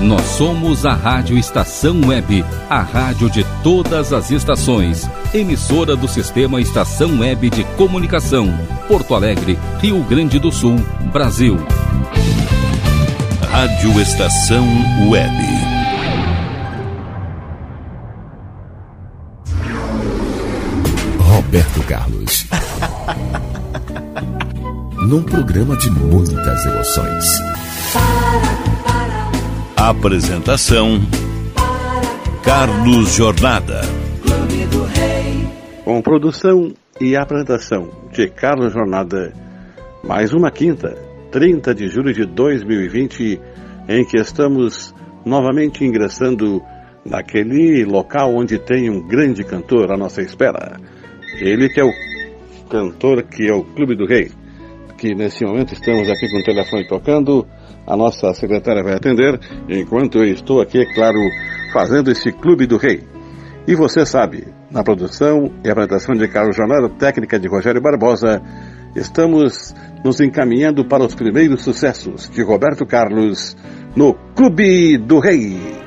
Nós 0.00 0.22
somos 0.22 0.84
a 0.84 0.92
Rádio 0.92 1.38
Estação 1.38 1.98
Web, 2.06 2.44
a 2.68 2.82
rádio 2.82 3.30
de 3.30 3.44
todas 3.62 4.12
as 4.12 4.30
estações. 4.30 5.08
Emissora 5.32 5.96
do 5.96 6.06
Sistema 6.06 6.60
Estação 6.60 7.20
Web 7.20 7.48
de 7.48 7.64
Comunicação. 7.76 8.46
Porto 8.88 9.14
Alegre, 9.14 9.58
Rio 9.80 10.02
Grande 10.04 10.38
do 10.38 10.52
Sul, 10.52 10.76
Brasil. 11.12 11.56
Rádio 13.50 13.98
Estação 13.98 14.66
Web. 15.08 15.34
Roberto 21.18 21.82
Carlos. 21.88 22.46
Num 25.08 25.22
programa 25.22 25.74
de 25.76 25.90
muitas 25.90 26.66
emoções. 26.66 27.24
Apresentação: 29.76 30.98
Carlos 32.42 33.14
Jornada. 33.14 33.82
Com 35.84 36.00
produção 36.00 36.72
e 36.98 37.14
apresentação 37.14 37.90
de 38.10 38.28
Carlos 38.30 38.72
Jornada, 38.72 39.34
mais 40.02 40.32
uma 40.32 40.50
quinta, 40.50 40.96
30 41.30 41.74
de 41.74 41.88
julho 41.88 42.12
de 42.14 42.24
2020, 42.24 43.38
em 43.88 44.04
que 44.06 44.18
estamos 44.18 44.94
novamente 45.26 45.84
ingressando 45.84 46.62
naquele 47.04 47.84
local 47.84 48.34
onde 48.34 48.58
tem 48.58 48.88
um 48.88 49.06
grande 49.06 49.44
cantor 49.44 49.92
à 49.92 49.96
nossa 49.96 50.22
espera. 50.22 50.80
Ele 51.38 51.68
que 51.68 51.80
é 51.80 51.84
o 51.84 51.92
cantor 52.68 53.22
que 53.24 53.46
é 53.46 53.52
o 53.52 53.62
Clube 53.62 53.94
do 53.94 54.06
Rei, 54.06 54.32
que 54.96 55.14
nesse 55.14 55.44
momento 55.44 55.74
estamos 55.74 56.08
aqui 56.08 56.28
com 56.30 56.38
o 56.38 56.44
telefone 56.44 56.88
tocando 56.88 57.46
a 57.86 57.96
nossa 57.96 58.34
secretária 58.34 58.82
vai 58.82 58.94
atender, 58.94 59.38
enquanto 59.68 60.18
eu 60.18 60.24
estou 60.24 60.60
aqui, 60.60 60.78
é 60.80 60.94
claro, 60.94 61.18
fazendo 61.72 62.10
esse 62.10 62.32
Clube 62.32 62.66
do 62.66 62.76
Rei. 62.76 63.06
E 63.66 63.74
você 63.74 64.04
sabe, 64.04 64.48
na 64.70 64.82
produção 64.82 65.52
e 65.64 65.70
apresentação 65.70 66.14
de 66.14 66.28
Carlos 66.28 66.56
Jornada, 66.56 66.88
técnica 66.88 67.38
de 67.38 67.48
Rogério 67.48 67.80
Barbosa, 67.80 68.42
estamos 68.94 69.74
nos 70.04 70.20
encaminhando 70.20 70.84
para 70.84 71.04
os 71.04 71.14
primeiros 71.14 71.62
sucessos 71.62 72.28
de 72.28 72.42
Roberto 72.42 72.86
Carlos 72.86 73.56
no 73.94 74.14
Clube 74.34 74.98
do 74.98 75.18
Rei. 75.18 75.85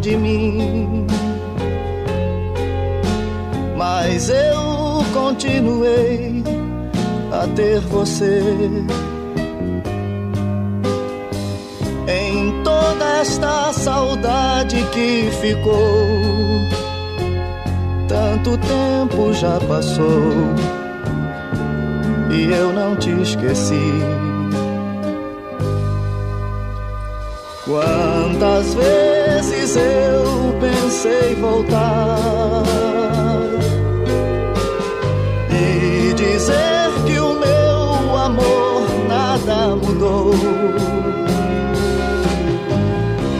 De 0.00 0.16
mim. 0.16 1.06
Mas 3.76 4.28
eu 4.28 5.04
continuei 5.12 6.42
a 7.30 7.46
ter 7.54 7.80
você. 7.82 8.42
Em 12.08 12.62
toda 12.64 13.20
esta 13.20 13.72
saudade 13.72 14.82
que 14.92 15.30
ficou, 15.40 16.08
tanto 18.08 18.58
tempo 18.58 19.32
já 19.32 19.60
passou 19.68 20.32
e 22.30 22.52
eu 22.52 22.72
não 22.72 22.96
te 22.96 23.10
esqueci. 23.22 24.23
Quantas 27.66 28.74
vezes 28.74 29.74
eu 29.74 30.54
pensei 30.60 31.34
voltar 31.36 32.62
e 35.50 36.12
dizer 36.12 36.92
que 37.06 37.18
o 37.18 37.32
meu 37.32 38.16
amor 38.18 38.82
nada 39.08 39.76
mudou, 39.76 40.34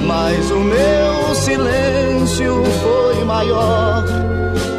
mas 0.06 0.50
o 0.50 0.60
meu 0.60 1.34
silêncio 1.34 2.62
foi 2.82 3.24
maior 3.24 4.06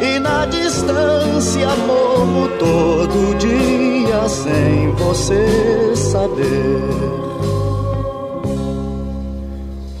e 0.02 0.18
na 0.18 0.46
distância 0.46 1.68
morro 1.86 2.48
todo 2.58 3.38
dia 3.38 4.28
sem 4.28 4.90
você 4.90 5.94
saber. 5.94 7.35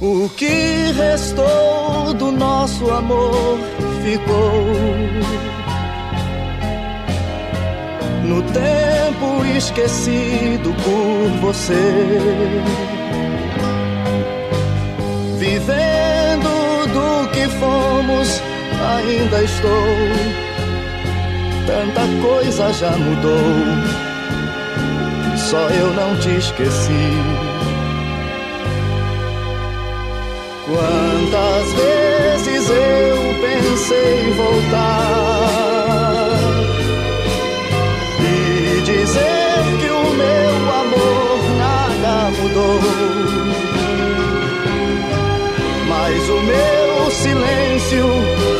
O 0.08 0.28
que 0.36 0.92
restou 0.92 2.14
do 2.14 2.30
nosso 2.30 2.88
amor 2.92 3.58
ficou 4.04 4.62
no 8.22 8.40
tempo 8.42 9.44
esquecido 9.56 10.72
por 10.84 11.40
você. 11.40 11.74
Vivendo 15.38 16.86
do 16.94 17.28
que 17.30 17.48
fomos, 17.58 18.40
ainda 18.94 19.42
estou. 19.42 19.88
Tanta 21.66 22.02
coisa 22.22 22.72
já 22.74 22.92
mudou, 22.92 23.40
só 25.36 25.68
eu 25.68 25.92
não 25.94 26.16
te 26.20 26.30
esqueci. 26.36 27.55
Quantas 30.66 31.72
vezes 31.74 32.68
eu 32.70 33.40
pensei 33.40 34.32
voltar 34.32 35.06
e 38.20 38.80
dizer 38.80 39.78
que 39.78 39.88
o 39.88 40.10
meu 40.10 40.54
amor 40.74 41.38
nada 41.56 42.32
mudou, 42.36 42.80
mas 45.88 46.28
o 46.30 46.40
meu 46.40 47.10
silêncio 47.12 48.06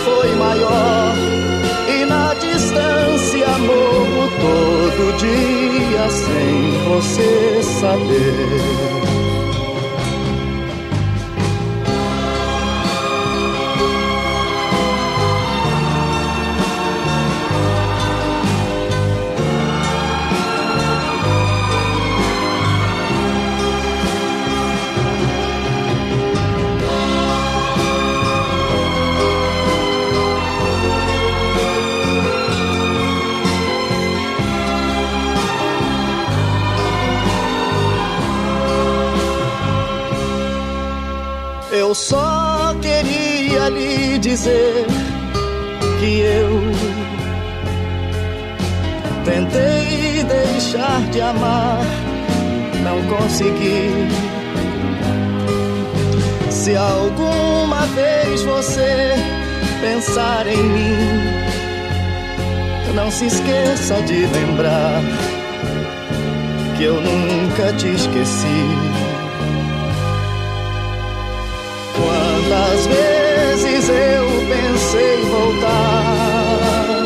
foi 0.04 0.32
maior 0.36 1.16
e 1.88 2.04
na 2.04 2.34
distância 2.34 3.48
morro 3.58 4.30
todo 4.40 5.16
dia 5.18 6.08
sem 6.08 6.70
você 6.88 7.62
saber. 7.80 9.25
Dizer 44.36 44.84
que 45.98 46.20
eu 46.20 46.60
tentei 49.24 50.22
deixar 50.24 51.00
de 51.10 51.22
amar, 51.22 51.80
não 52.84 53.02
consegui. 53.16 54.08
Se 56.50 56.76
alguma 56.76 57.86
vez 57.94 58.42
você 58.42 59.14
pensar 59.80 60.46
em 60.46 60.62
mim, 60.62 60.96
não 62.94 63.10
se 63.10 63.28
esqueça 63.28 64.02
de 64.02 64.26
lembrar 64.26 65.00
que 66.76 66.84
eu 66.84 67.00
nunca 67.00 67.72
te 67.72 67.88
esqueci. 67.88 68.66
Quantas 71.94 72.86
vezes 72.86 73.15
eu 73.88 74.26
pensei 74.48 75.22
voltar 75.22 77.04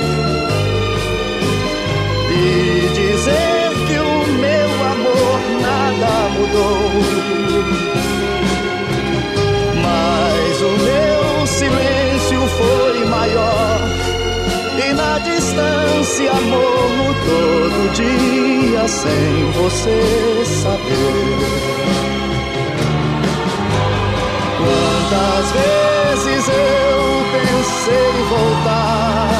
e 2.31 2.88
dizer 2.94 3.71
que 3.87 3.99
o 3.99 4.27
meu 4.38 4.71
amor 4.94 5.41
nada 5.61 6.12
mudou, 6.37 6.91
mas 9.82 10.62
o 10.62 10.73
meu 10.85 11.47
silêncio 11.47 12.41
foi 12.59 13.05
maior 13.06 13.81
e 14.88 14.93
na 14.94 15.19
distância 15.19 16.32
morro 16.32 17.15
todo 17.27 17.93
dia 17.94 18.88
sem 18.88 19.50
você 19.53 20.44
saber. 20.62 22.19
Quantas 25.11 25.51
vezes 25.51 26.47
eu 26.47 27.01
pensei 27.33 28.11
em 28.11 28.23
voltar 28.29 29.33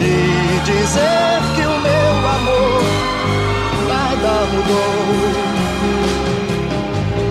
e 0.00 0.60
dizer 0.64 1.38
que 1.54 1.62
o 1.62 1.78
meu 1.86 2.14
amor 2.36 2.82
nada 3.86 4.32
mudou. 4.50 4.98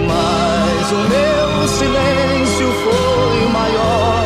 Mas 0.07 0.85
o 0.93 1.01
meu 1.09 1.67
silêncio 1.67 2.67
foi 2.85 3.37
maior 3.51 4.23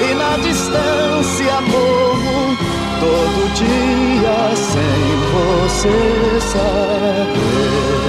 e 0.00 0.14
na 0.14 0.32
distância 0.38 1.60
morro 1.60 2.56
todo 3.00 3.52
dia 3.52 4.56
sem 4.56 5.02
você 5.34 6.40
saber. 6.40 7.99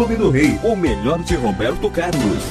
Clube 0.00 0.16
do 0.16 0.30
Rei, 0.30 0.58
o 0.64 0.74
melhor 0.74 1.22
de 1.22 1.36
Roberto 1.36 1.90
Carlos. 1.90 2.42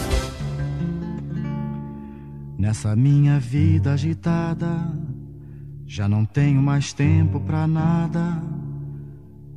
Nessa 2.56 2.96
minha 2.96 3.40
vida 3.40 3.94
agitada, 3.94 4.68
já 5.84 6.08
não 6.08 6.26
tenho 6.26 6.62
mais 6.62 6.94
tempo 6.94 7.40
pra 7.40 7.66
nada. 7.66 8.40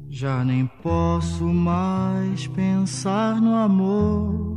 Já 0.09 0.43
nem 0.43 0.65
posso 0.83 1.45
mais 1.45 2.47
pensar 2.47 3.39
no 3.39 3.55
amor. 3.57 4.57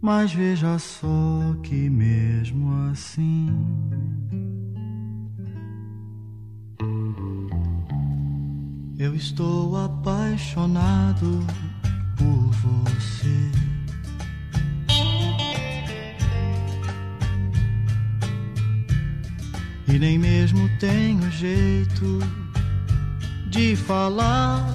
Mas 0.00 0.32
veja 0.32 0.78
só 0.78 1.56
que 1.64 1.90
mesmo 1.90 2.70
assim 2.92 3.48
Eu 8.98 9.14
estou 9.14 9.76
apaixonado 9.76 11.46
por 12.16 12.50
você. 12.50 13.52
E 19.86 19.98
nem 20.00 20.18
mesmo 20.18 20.68
tenho 20.80 21.30
jeito 21.30 22.18
de 23.48 23.76
falar 23.76 24.66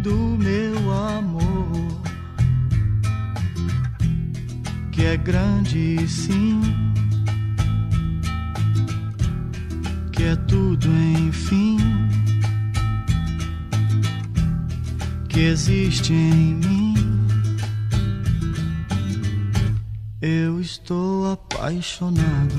do 0.00 0.36
meu 0.36 0.92
amor, 0.92 2.02
que 4.90 5.04
é 5.04 5.16
grande 5.16 6.08
sim, 6.08 6.60
que 10.10 10.24
é 10.24 10.34
tudo 10.34 10.88
enfim 10.88 12.03
que 15.34 15.40
existe 15.40 16.12
em 16.12 16.54
mim. 16.54 16.94
Eu 20.22 20.60
estou 20.60 21.32
apaixonado. 21.32 22.54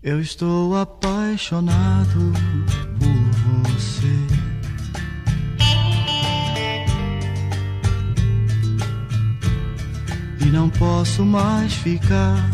Eu 0.00 0.20
estou 0.20 0.76
apaixonado 0.76 2.32
por 3.00 3.72
você. 3.72 4.16
E 10.40 10.44
não 10.46 10.70
posso 10.70 11.24
mais 11.24 11.74
ficar 11.74 12.48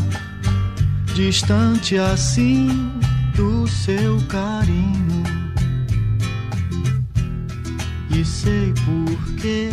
distante 1.15 1.99
assim 1.99 2.98
do 3.39 3.69
seu 3.69 4.21
carinho 4.27 5.23
e 8.11 8.25
sei 8.25 8.75
porquê. 8.85 9.71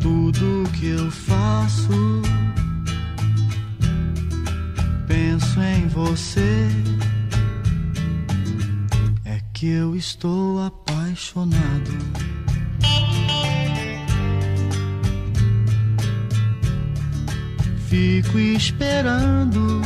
Tudo 0.00 0.68
que 0.72 0.86
eu 0.88 1.08
faço, 1.08 2.20
penso 5.06 5.60
em 5.60 5.86
você. 5.86 6.68
É 9.24 9.40
que 9.52 9.68
eu 9.68 9.94
estou 9.94 10.64
apaixonado. 10.64 12.26
Fico 17.96 18.38
esperando 18.38 19.80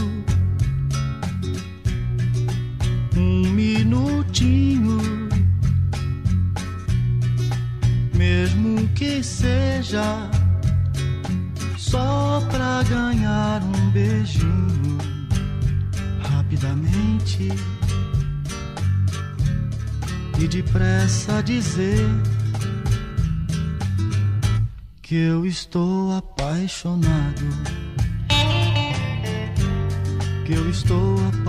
um 3.16 3.42
minutinho, 3.52 4.98
mesmo 8.12 8.88
que 8.96 9.22
seja 9.22 10.28
só 11.78 12.44
pra 12.50 12.82
ganhar 12.82 13.62
um 13.62 13.90
beijinho 13.92 14.98
rapidamente 16.18 17.48
e 20.36 20.48
depressa 20.48 21.40
dizer 21.44 22.08
que 25.00 25.14
eu 25.14 25.46
estou 25.46 26.10
apaixonado 26.10 27.80
que 30.50 30.56
eu 30.56 30.68
estou 30.68 31.39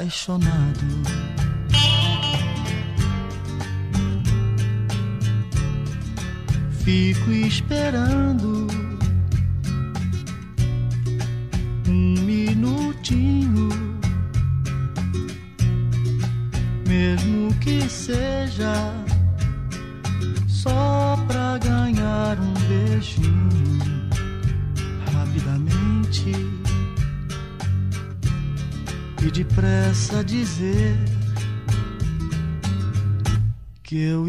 apaixonado. 0.00 0.86
Fico 6.82 7.30
esperando 7.30 8.59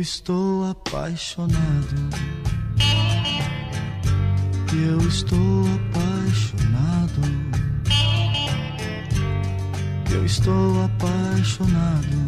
estou 0.01 0.65
apaixonado. 0.65 2.09
Que 4.67 4.83
eu 4.83 4.97
estou 5.07 5.65
apaixonado. 5.75 7.21
Que 10.05 10.13
eu 10.13 10.25
estou 10.25 10.83
apaixonado. 10.85 12.25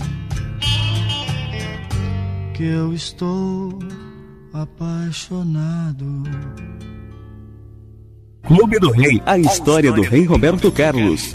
Que 2.54 2.64
eu 2.64 2.94
estou 2.94 3.80
apaixonado. 4.54 6.24
Clube 8.44 8.78
do 8.80 8.92
Rei, 8.92 9.22
a 9.26 9.38
história 9.40 9.92
do 9.92 10.02
Rei 10.04 10.26
Roberto 10.26 10.72
Carlos. 10.72 11.32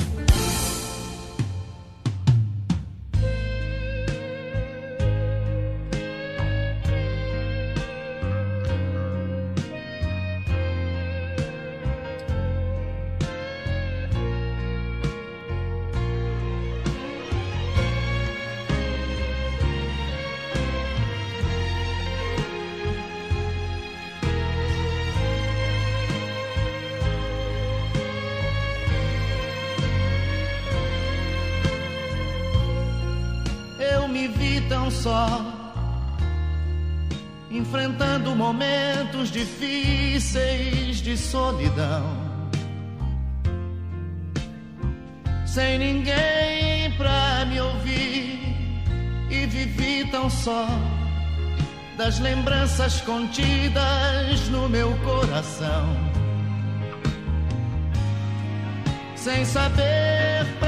Tão 34.69 34.91
só, 34.91 35.27
enfrentando 37.51 38.35
momentos 38.37 39.31
difíceis 39.31 41.01
de 41.01 41.17
solidão. 41.17 42.29
Sem 45.47 45.79
ninguém 45.79 46.93
pra 46.97 47.45
me 47.47 47.61
ouvir, 47.61 48.39
e 49.31 49.47
vivi 49.47 50.09
tão 50.11 50.31
só 50.31 50.67
das 51.97 52.19
lembranças 52.21 53.01
contidas 53.01 54.49
no 54.51 54.69
meu 54.69 54.97
coração. 54.99 55.97
Sem 59.17 59.45
saber 59.45 60.47
pra 60.61 60.68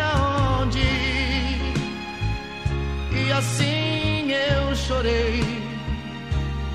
e 3.31 3.33
assim 3.33 4.33
eu 4.33 4.75
chorei, 4.75 5.45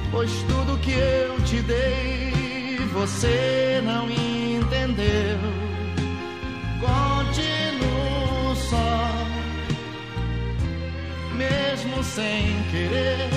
pois 0.09 0.31
tudo 0.43 0.79
que 0.79 0.91
eu 0.91 1.41
te 1.43 1.61
dei 1.61 2.77
você 2.93 3.81
não 3.83 4.09
entendeu. 4.09 5.37
Continuo 6.79 8.55
só, 8.55 9.11
mesmo 11.35 12.01
sem 12.03 12.63
querer 12.71 13.29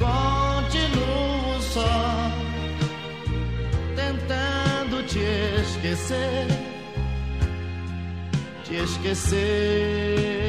continuo 0.00 1.60
só, 1.60 2.32
tentando 3.94 5.06
te 5.06 5.20
esquecer, 5.62 6.48
te 8.64 8.74
esquecer. 8.74 10.43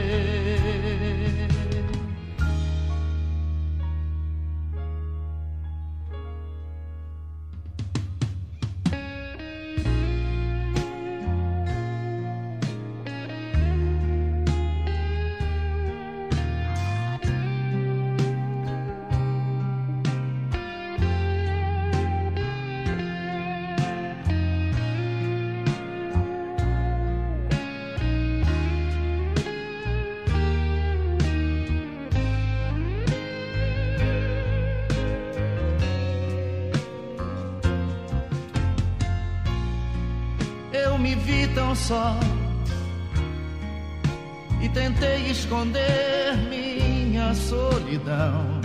Só. 41.76 42.18
E 44.62 44.70
tentei 44.70 45.30
esconder 45.30 46.36
minha 46.50 47.34
solidão. 47.36 48.62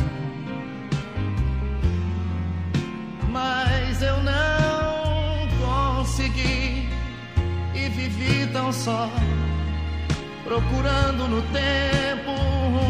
Mas 3.28 4.02
eu 4.02 4.16
não 4.22 5.48
consegui 5.64 6.88
e 7.74 7.88
vivi 7.90 8.46
tão 8.52 8.72
só, 8.72 9.10
procurando 10.44 11.28
no 11.28 11.42
tempo 11.42 12.30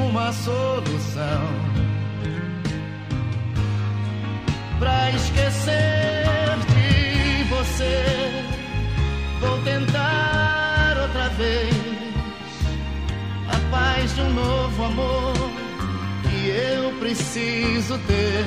uma 0.08 0.32
solução. 0.32 1.42
Pra 4.78 5.10
esquecer 5.10 6.24
de 6.72 7.44
você 7.44 8.29
Vou 9.40 9.58
tentar 9.62 10.98
outra 11.00 11.30
vez 11.30 11.74
a 13.48 13.70
paz 13.70 14.14
de 14.14 14.20
um 14.20 14.34
novo 14.34 14.84
amor 14.84 15.34
que 16.22 16.48
eu 16.50 16.92
preciso 17.00 17.98
ter. 18.06 18.44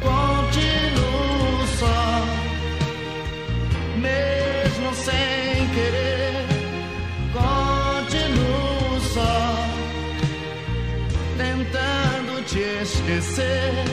Continuo 0.00 1.66
só, 1.78 2.24
mesmo 4.00 4.94
sem 4.94 5.68
querer. 5.74 6.46
Continuo 7.32 9.00
só, 9.12 9.66
tentando 11.36 12.42
te 12.46 12.60
esquecer, 12.82 13.84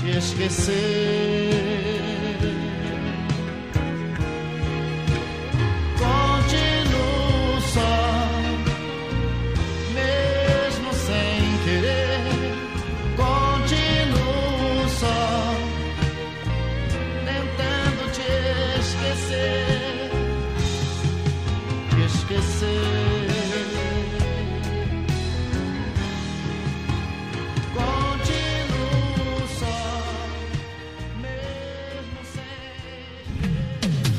te 0.00 0.18
esquecer. 0.18 1.93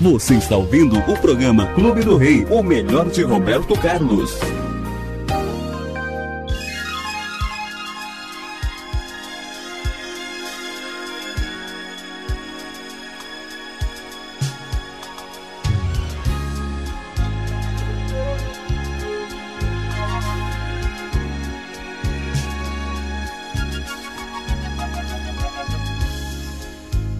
Você 0.05 0.35
está 0.35 0.55
ouvindo 0.55 0.99
o 0.99 1.17
programa 1.19 1.65
Clube 1.73 2.03
do 2.03 2.15
Rei, 2.15 2.45
o 2.51 2.61
melhor 2.61 3.09
de 3.09 3.23
Roberto 3.23 3.73
Carlos. 3.73 4.37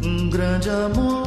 Um 0.04 0.30
grande 0.30 0.70
amor 0.70 1.25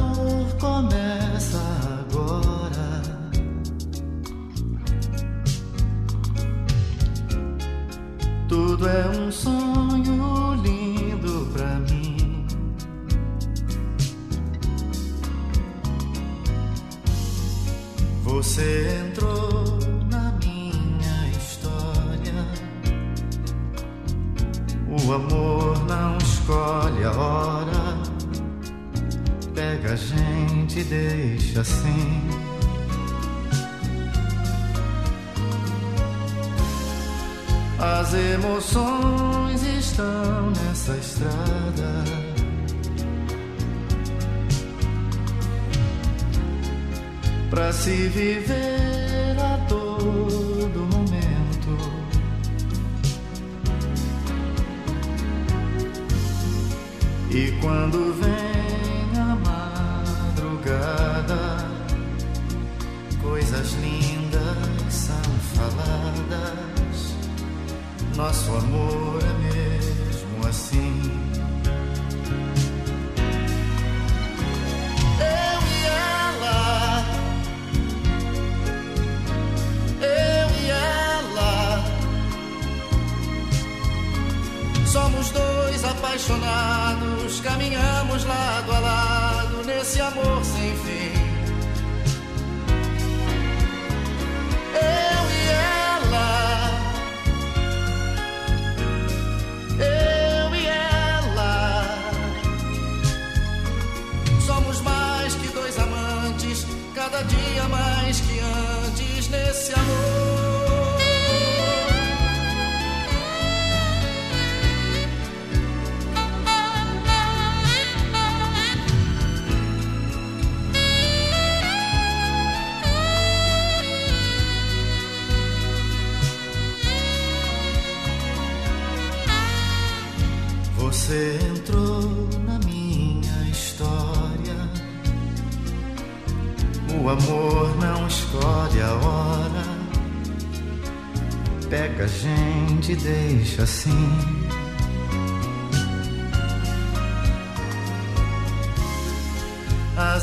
cada 107.09 107.23
dia 107.23 107.67
mais 107.69 108.21
que 108.21 108.39
antes 108.39 109.29
nesse 109.29 109.73
amor. 109.73 110.18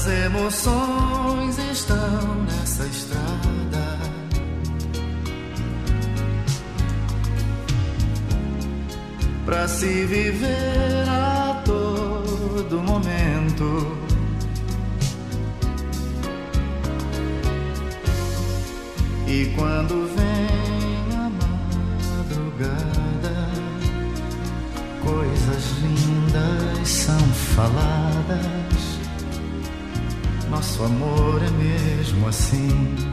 Emoções 0.08 1.58
estão 1.58 2.44
nessa 2.44 2.84
estrada. 2.84 3.98
Pra 9.44 9.66
se 9.66 10.04
viver 10.06 11.08
a 11.08 11.62
todo 11.64 12.80
momento. 12.82 13.96
E 19.26 19.52
quando 19.56 20.08
vem 20.14 21.16
a 21.16 21.30
madrugada, 22.18 23.50
coisas 25.02 25.64
lindas 25.82 26.88
são 26.88 27.18
faladas. 27.54 28.75
Nosso 30.66 30.82
amor 30.82 31.40
é 31.44 31.50
mesmo 31.50 32.26
assim. 32.26 33.05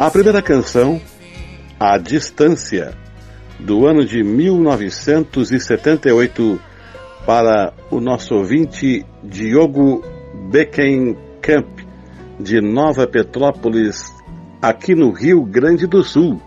A 0.00 0.10
primeira 0.10 0.40
canção. 0.40 0.98
A 1.78 1.98
Distância, 1.98 2.94
do 3.58 3.86
ano 3.86 4.02
de 4.02 4.22
1978, 4.22 6.58
para 7.26 7.74
o 7.90 8.00
nosso 8.00 8.34
ouvinte 8.34 9.04
Diogo 9.22 10.02
Beckenkamp, 10.50 11.80
de 12.40 12.62
Nova 12.62 13.06
Petrópolis, 13.06 14.10
aqui 14.62 14.94
no 14.94 15.12
Rio 15.12 15.44
Grande 15.44 15.86
do 15.86 16.02
Sul. 16.02 16.40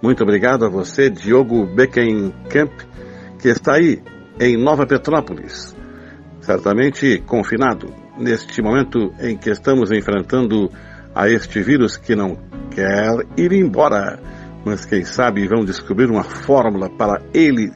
Muito 0.00 0.22
obrigado 0.22 0.64
a 0.64 0.70
você, 0.70 1.10
Diogo 1.10 1.66
Beckenkamp, 1.66 2.72
que 3.38 3.48
está 3.48 3.74
aí 3.74 4.02
em 4.40 4.56
Nova 4.56 4.86
Petrópolis, 4.86 5.76
certamente 6.40 7.22
confinado 7.26 7.92
neste 8.18 8.62
momento 8.62 9.12
em 9.20 9.36
que 9.36 9.50
estamos 9.50 9.92
enfrentando 9.92 10.70
a 11.14 11.28
este 11.28 11.62
vírus 11.62 11.98
que 11.98 12.16
não 12.16 12.53
quer 12.70 13.26
ir 13.36 13.52
embora, 13.52 14.18
mas 14.64 14.84
quem 14.84 15.04
sabe 15.04 15.46
vão 15.46 15.64
descobrir 15.64 16.10
uma 16.10 16.24
fórmula 16.24 16.90
para 16.90 17.22
ele, 17.32 17.70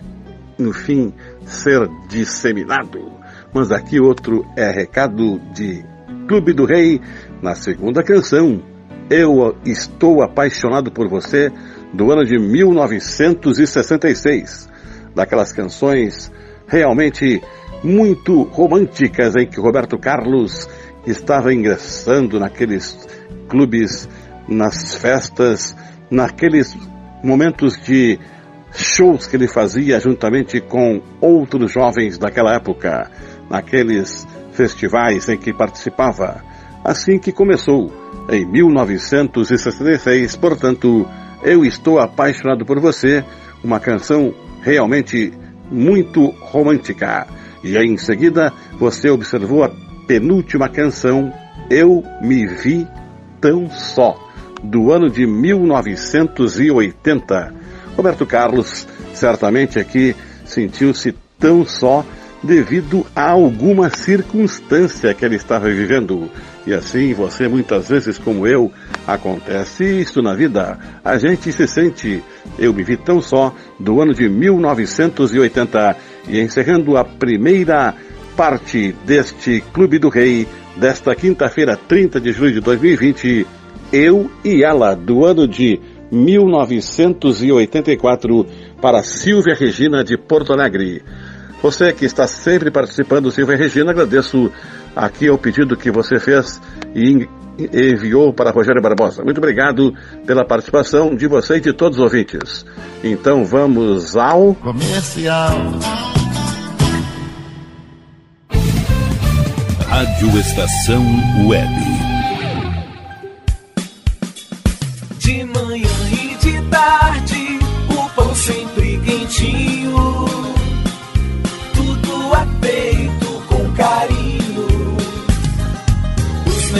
no 0.59 0.72
fim, 0.72 1.14
ser 1.44 1.88
disseminado. 2.09 3.12
Mas 3.53 3.70
aqui 3.70 4.01
outro 4.01 4.44
é 4.57 4.68
recado 4.70 5.38
de 5.55 5.85
Clube 6.27 6.53
do 6.53 6.64
Rei, 6.66 7.01
na 7.40 7.55
segunda 7.55 8.03
canção, 8.03 8.61
Eu 9.09 9.57
Estou 9.64 10.20
Apaixonado 10.22 10.90
por 10.90 11.09
Você, 11.09 11.53
do 11.92 12.11
ano 12.12 12.24
de 12.24 12.38
1966. 12.38 14.68
Daquelas 15.14 15.53
canções 15.53 16.33
realmente 16.66 17.40
muito 17.83 18.42
românticas 18.42 19.35
em 19.37 19.46
que 19.46 19.59
Roberto 19.61 19.96
Carlos 19.98 20.68
estava 21.07 21.55
ingressando 21.55 22.38
naqueles 22.38 23.09
clubes, 23.48 24.07
nas 24.49 24.95
festas, 24.95 25.77
naqueles 26.11 26.77
momentos 27.23 27.79
de 27.83 28.19
shows 28.73 29.27
que 29.27 29.37
ele 29.37 29.49
fazia 29.49 30.01
juntamente 30.01 30.61
com 30.61 31.03
outros 31.21 31.73
jovens 31.73 32.17
daquela 32.19 32.55
época, 32.55 33.11
naqueles 33.51 34.27
festivais 34.53 35.29
em 35.29 35.37
que 35.37 35.53
participava. 35.53 36.43
Assim 36.85 37.19
que 37.19 37.33
começou, 37.33 37.93
em 38.31 38.47
1966, 38.47 40.37
portanto, 40.37 41.07
Eu 41.43 41.65
Estou 41.65 41.99
Apaixonado 41.99 42.65
por 42.65 42.81
Você, 42.81 43.25
uma 43.63 43.81
canção 43.81 44.33
realmente 44.63 45.33
muito 45.71 46.31
romântica. 46.41 47.27
E 47.63 47.77
em 47.77 47.97
seguida, 47.97 48.53
você 48.79 49.11
observou 49.11 49.65
a 49.65 49.71
penúltima 50.07 50.69
canção, 50.69 51.33
Eu 51.71 52.03
Me 52.23 52.47
Vi 52.47 52.87
Tão 53.41 53.69
Só, 53.71 54.28
do 54.62 54.92
ano 54.92 55.11
de 55.11 55.27
1980. 55.27 57.55
Roberto 57.97 58.27
Carlos 58.27 58.87
certamente 59.14 59.79
aqui 59.79 60.14
sentiu-se 60.44 61.14
tão 61.38 61.64
só 61.64 62.05
devido 62.42 63.05
a 63.14 63.31
alguma 63.31 63.90
circunstância 63.90 65.12
que 65.14 65.25
ele 65.25 65.37
estava 65.37 65.68
vivendo. 65.68 66.31
E 66.66 66.73
assim, 66.73 67.12
você 67.12 67.49
muitas 67.49 67.88
vezes, 67.88 68.18
como 68.18 68.47
eu, 68.47 68.73
acontece 69.07 69.85
isso 69.85 70.23
na 70.23 70.35
vida. 70.35 70.79
A 71.05 71.18
gente 71.18 71.53
se 71.53 71.66
sente. 71.66 72.23
Eu 72.59 72.73
me 72.73 72.83
vi 72.83 72.97
tão 72.97 73.21
só 73.21 73.55
do 73.79 74.01
ano 74.01 74.14
de 74.14 74.29
1980 74.29 75.97
e 76.29 76.40
encerrando 76.40 76.97
a 76.97 77.05
primeira 77.05 77.94
parte 78.37 78.94
deste 79.05 79.62
Clube 79.73 79.99
do 79.99 80.09
Rei 80.09 80.47
desta 80.77 81.14
quinta-feira, 81.14 81.77
30 81.77 82.21
de 82.21 82.33
julho 82.33 82.53
de 82.53 82.61
2020, 82.61 83.47
eu 83.92 84.29
e 84.44 84.64
ela 84.64 84.94
do 84.94 85.24
ano 85.24 85.46
de 85.46 85.81
1984 86.11 88.46
para 88.81 89.03
Silvia 89.03 89.55
Regina 89.55 90.03
de 90.03 90.16
Porto 90.16 90.53
Alegre. 90.53 91.03
Você 91.62 91.92
que 91.92 92.05
está 92.05 92.27
sempre 92.27 92.70
participando, 92.70 93.31
Silvia 93.31 93.57
Regina, 93.57 93.90
agradeço 93.90 94.51
aqui 94.94 95.29
ao 95.29 95.37
pedido 95.37 95.77
que 95.77 95.90
você 95.90 96.20
fez 96.20 96.61
e 96.94 97.29
enviou 97.59 98.33
para 98.33 98.53
Rogério 98.53 98.81
Barbosa. 98.81 99.24
Muito 99.24 99.38
obrigado 99.38 99.92
pela 100.24 100.44
participação 100.44 101.16
de 101.16 101.27
você 101.27 101.57
e 101.57 101.61
de 101.61 101.72
todos 101.72 101.98
os 101.98 102.05
ouvintes. 102.05 102.64
Então 103.03 103.44
vamos 103.44 104.16
ao 104.16 104.55
Comercial. 104.55 105.51
Rádio 109.88 110.38
Estação 110.38 111.05
Web. 111.48 111.88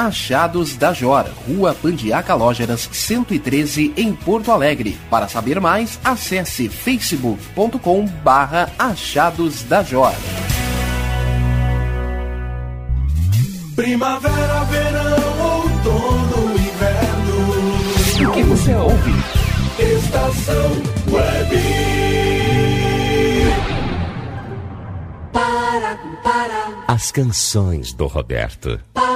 Achados 0.00 0.76
da 0.76 0.94
Jor, 0.94 1.26
Rua 1.46 1.74
Pandiaca 1.74 2.34
Lógeras, 2.34 2.88
113, 2.90 3.92
em 3.98 4.14
Porto 4.14 4.50
Alegre. 4.50 4.98
Para 5.10 5.28
saber 5.28 5.60
mais, 5.60 6.00
acesse 6.02 6.70
facebook.com 6.70 8.06
barra 8.24 8.70
Achados 8.78 9.62
da 9.62 9.82
Jor. 9.82 10.14
Primavera, 13.76 14.64
verão, 14.64 15.58
outono, 15.58 16.54
inverno. 16.54 18.30
O 18.30 18.32
que 18.32 18.42
você 18.44 18.74
ouve? 18.74 19.12
Estação 19.78 20.70
Web. 21.12 21.56
Para, 25.30 25.98
para. 26.22 26.84
As 26.88 27.12
canções 27.12 27.92
do 27.92 28.06
Roberto. 28.06 28.80
Para. 28.94 29.09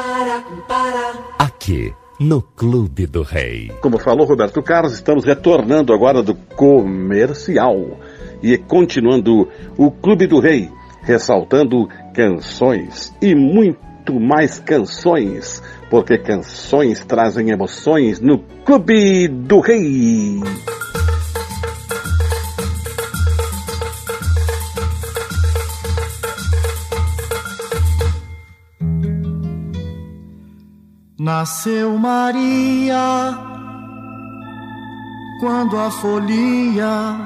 Aqui, 1.65 1.95
no 2.21 2.43
Clube 2.43 3.07
do 3.07 3.23
Rei. 3.23 3.73
Como 3.81 3.99
falou 3.99 4.27
Roberto 4.27 4.63
Carlos, 4.63 4.93
estamos 4.93 5.25
retornando 5.25 5.95
agora 5.95 6.23
do 6.23 6.35
comercial 6.35 7.99
e 8.43 8.59
continuando 8.59 9.49
o 9.79 9.91
Clube 9.91 10.27
do 10.27 10.41
Rei, 10.41 10.71
ressaltando 11.01 11.89
canções 12.13 13.17
e 13.23 13.35
muito 13.35 14.21
mais 14.21 14.59
canções, 14.59 15.63
porque 15.89 16.19
canções 16.19 17.03
trazem 17.03 17.49
emoções 17.49 18.21
no 18.21 18.41
Clube 18.67 19.27
do 19.29 19.61
Rei. 19.61 20.43
Nasceu 31.25 31.97
Maria 31.97 33.35
quando 35.41 35.79
a 35.79 35.91
folia 35.91 37.19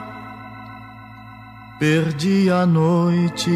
perdia 1.81 2.59
a 2.59 2.67
noite, 2.67 3.51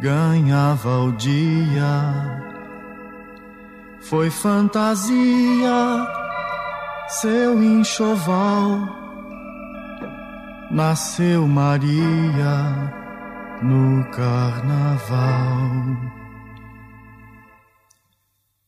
ganhava 0.00 1.00
o 1.00 1.10
dia. 1.10 2.40
Foi 4.00 4.30
fantasia, 4.30 6.06
seu 7.08 7.60
enxoval. 7.60 8.78
Nasceu 10.70 11.48
Maria 11.48 12.92
no 13.60 14.04
carnaval. 14.12 15.40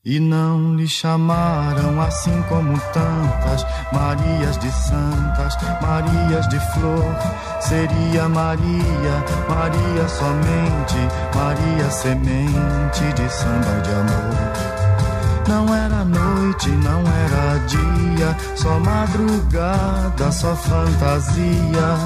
E 0.04 0.18
não 0.18 0.74
lhe 0.74 0.88
chamaram 0.88 2.00
assim 2.02 2.42
como 2.48 2.76
tantas 2.92 3.64
Marias 3.92 4.58
de 4.58 4.68
santas, 4.72 5.56
Marias 5.80 6.48
de 6.48 6.58
flor. 6.72 7.04
Seria 7.60 8.28
Maria, 8.28 9.24
Maria 9.48 10.08
somente, 10.08 10.96
Maria 11.36 11.88
semente 11.88 13.12
de 13.14 13.30
samba 13.30 13.80
de 13.84 13.90
amor. 13.92 14.52
Não 15.46 15.72
era 15.72 16.04
noite, 16.04 16.68
não 16.70 17.00
era 17.00 17.58
dia, 17.68 18.36
só 18.56 18.80
madrugada, 18.80 20.32
só 20.32 20.56
fantasia. 20.56 21.96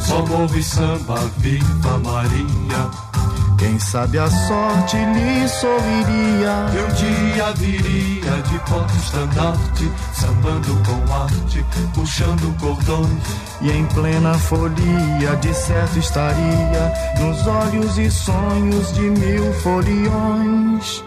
Só 0.00 0.24
morro 0.24 0.56
e 0.56 0.62
samba, 0.62 1.20
viva 1.36 1.98
Maria. 1.98 3.13
Quem 3.58 3.78
sabe 3.78 4.18
a 4.18 4.28
sorte 4.28 4.96
lhe 4.96 5.48
sorriria. 5.48 6.66
E 6.72 6.78
um 6.82 6.88
dia 6.94 7.52
viria 7.54 8.42
de 8.42 8.58
porta-estandarte, 8.70 9.92
sambando 10.12 10.82
com 10.84 11.14
arte, 11.14 11.64
puxando 11.94 12.58
cordões. 12.58 13.22
E 13.60 13.70
em 13.70 13.86
plena 13.86 14.34
folia, 14.34 15.36
de 15.40 15.54
certo 15.54 15.98
estaria, 15.98 16.92
nos 17.20 17.46
olhos 17.46 17.98
e 17.98 18.10
sonhos 18.10 18.92
de 18.94 19.02
mil 19.02 19.52
foliões. 19.54 21.04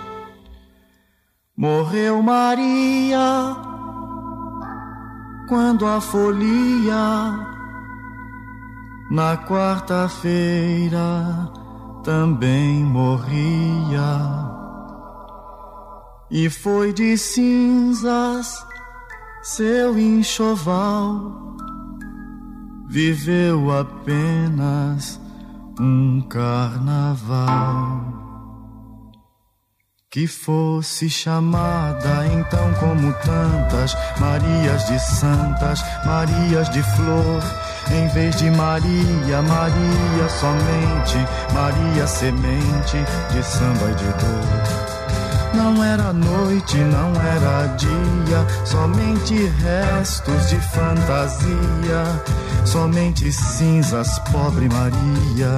Morreu 1.55 2.21
Maria 2.21 3.55
quando 5.47 5.87
a 5.87 5.99
folia 6.01 7.39
na 9.09 9.37
quarta-feira 9.37 11.01
também 12.07 12.85
morria. 12.85 14.21
E 16.31 16.49
foi 16.49 16.93
de 16.93 17.17
cinzas 17.17 18.65
seu 19.43 19.99
enxoval, 19.99 21.57
viveu 22.87 23.77
apenas 23.77 25.19
um 25.77 26.21
carnaval. 26.21 28.15
Que 30.09 30.27
fosse 30.27 31.09
chamada 31.09 32.25
então 32.27 32.73
como 32.75 33.11
tantas 33.15 33.93
Marias 34.17 34.87
de 34.87 34.97
santas, 34.97 35.81
Marias 36.05 36.69
de 36.69 36.81
flor 36.81 37.66
em 37.91 38.07
vez 38.09 38.35
de 38.35 38.49
Maria, 38.51 39.41
Maria 39.41 40.29
somente, 40.29 41.17
Maria 41.53 42.07
semente 42.07 42.97
de 43.31 43.43
samba 43.43 43.91
e 43.91 43.95
de 43.95 44.05
dor. 44.05 44.97
Não 45.53 45.83
era 45.83 46.13
noite, 46.13 46.77
não 46.77 47.13
era 47.21 47.67
dia, 47.75 48.65
somente 48.65 49.47
restos 49.61 50.49
de 50.49 50.57
fantasia, 50.57 52.03
somente 52.65 53.31
cinzas, 53.31 54.19
pobre 54.31 54.69
Maria 54.69 55.57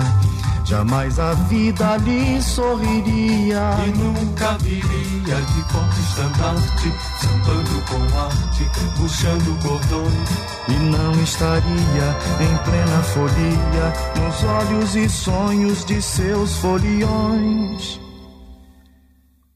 Jamais 0.65 1.19
a 1.19 1.33
vida 1.33 1.97
lhe 1.97 2.41
sorriria. 2.41 3.71
E 3.87 3.97
nunca 3.97 4.57
viria 4.59 5.35
de 5.35 5.73
porta-estandarte 5.73 6.93
Sambando 7.19 7.81
com 7.87 8.19
arte, 8.19 8.69
puxando 8.97 9.61
cordões 9.63 10.29
E 10.67 10.73
não 10.73 11.11
estaria 11.23 12.15
em 12.39 12.57
plena 12.63 13.03
folia 13.03 13.93
Nos 14.21 14.43
olhos 14.43 14.95
e 14.95 15.09
sonhos 15.09 15.85
de 15.85 16.01
seus 16.01 16.55
foliões. 16.57 17.99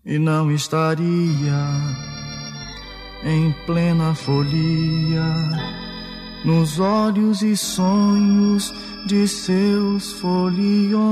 E 0.05 0.19
não 0.19 0.51
estaria 0.51 1.63
em 3.23 3.53
plena 3.65 4.13
folia 4.13 5.23
Nos 6.45 6.77
olhos 6.77 7.41
e 7.41 7.55
sonhos 7.55 8.73
de 9.07 9.25
seus 9.27 10.11
foliões. 10.13 11.03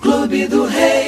Clube 0.00 0.46
do 0.46 0.64
Rei. 0.64 1.05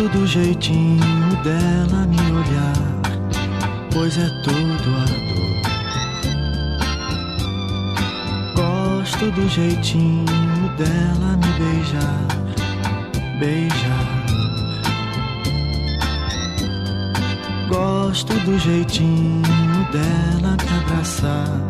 Gosto 0.00 0.18
do 0.18 0.26
jeitinho 0.26 1.36
dela 1.44 2.06
me 2.06 2.16
olhar, 2.32 2.72
pois 3.92 4.16
é 4.16 4.30
todo 4.42 4.96
ardor. 4.96 5.60
Gosto 8.56 9.30
do 9.30 9.46
jeitinho 9.46 10.24
dela 10.78 11.36
me 11.36 11.52
beijar, 11.58 12.26
beijar. 13.38 14.24
Gosto 17.68 18.32
do 18.46 18.58
jeitinho 18.58 19.42
dela 19.92 20.56
me 20.56 20.78
abraçar, 20.82 21.60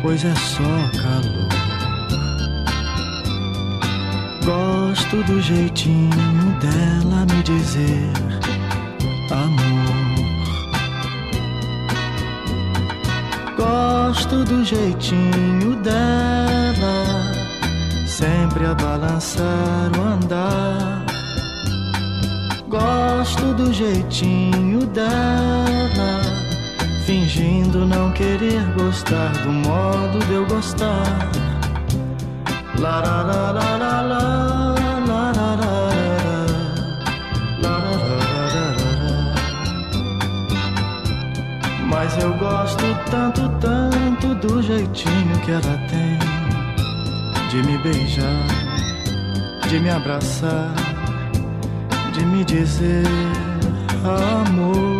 pois 0.00 0.24
é 0.24 0.34
só 0.34 0.62
calor. 1.02 1.53
Gosto 4.44 5.22
do 5.22 5.40
jeitinho 5.40 6.10
dela 6.60 7.24
me 7.24 7.42
dizer 7.44 8.12
amor. 9.30 9.94
Gosto 13.56 14.44
do 14.44 14.62
jeitinho 14.62 15.76
dela 15.76 17.06
sempre 18.06 18.66
a 18.66 18.74
balançar 18.74 19.90
o 19.98 20.02
andar. 20.02 21.06
Gosto 22.68 23.54
do 23.54 23.72
jeitinho 23.72 24.84
dela 24.88 26.20
fingindo 27.06 27.86
não 27.86 28.12
querer 28.12 28.62
gostar 28.76 29.32
do 29.42 29.50
modo 29.50 30.18
de 30.26 30.34
eu 30.34 30.46
gostar. 30.46 31.30
La 32.78 33.00
la 33.00 33.22
la 33.22 33.52
la 33.52 33.76
la 33.78 33.93
do 44.46 44.62
jeitinho 44.62 45.40
que 45.44 45.52
ela 45.52 45.78
tem 45.88 46.18
de 47.50 47.66
me 47.66 47.78
beijar, 47.78 48.46
de 49.68 49.80
me 49.80 49.88
abraçar, 49.88 50.74
de 52.12 52.24
me 52.26 52.44
dizer 52.44 53.04
amor. 54.04 54.93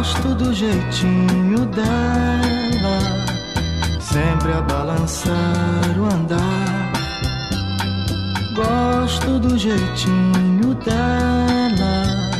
Gosto 0.00 0.34
do 0.34 0.54
jeitinho 0.54 1.66
dela, 1.66 2.98
sempre 4.00 4.50
a 4.50 4.62
balançar 4.62 5.34
o 5.98 6.06
andar. 6.06 6.92
Gosto 8.54 9.38
do 9.38 9.58
jeitinho 9.58 10.74
dela, 10.76 12.30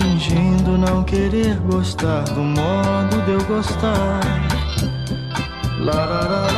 fingindo 0.00 0.78
não 0.78 1.04
querer 1.04 1.56
gostar 1.70 2.22
do 2.22 2.40
modo 2.40 3.20
de 3.26 3.32
eu 3.32 3.44
gostar. 3.44 4.22
La 5.80 6.06
la 6.06 6.20
la 6.22 6.51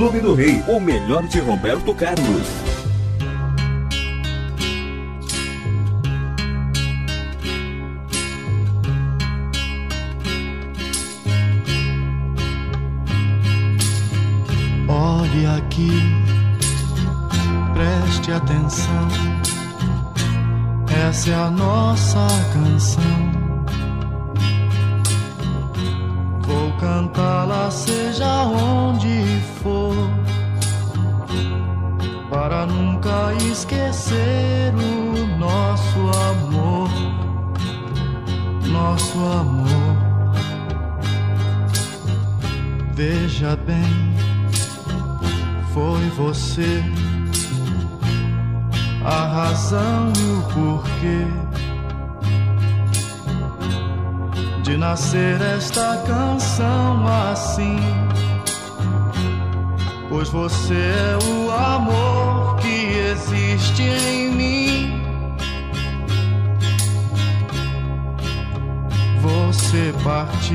Clube 0.00 0.18
do 0.18 0.32
Rei, 0.32 0.64
o 0.66 0.80
melhor 0.80 1.26
de 1.26 1.40
Roberto 1.40 1.94
Carlos. 1.94 2.69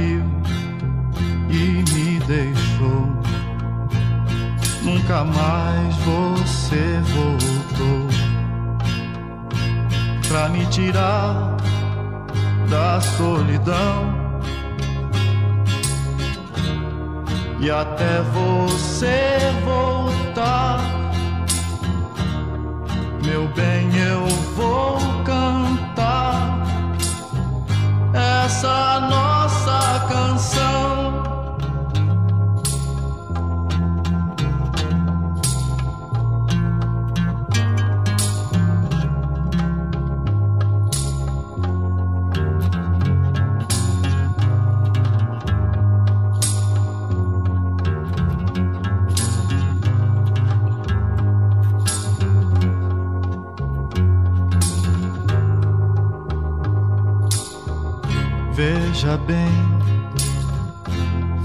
Partiu 0.05 0.23
e 1.49 1.83
me 1.91 2.19
deixou. 2.19 3.15
Nunca 4.83 5.23
mais 5.23 5.95
você 5.97 6.99
voltou 7.13 8.07
pra 10.27 10.49
me 10.49 10.65
tirar 10.67 11.57
da 12.69 13.01
solidão. 13.01 14.25
E 17.59 17.71
até 17.71 18.21
você 18.21 19.39
voltar, 19.63 20.79
meu 23.23 23.47
bem, 23.55 23.89
eu 23.95 24.27
vou 24.55 24.99
cantar 25.23 26.59
essa 28.13 28.99
nossa 29.09 29.34
Veja 59.05 59.17
bem, 59.17 59.51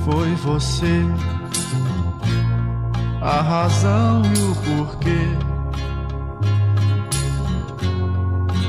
foi 0.03 0.35
você 0.37 1.05
a 3.20 3.42
razão 3.42 4.23
e 4.25 4.38
o 4.51 4.55
porquê 4.64 5.37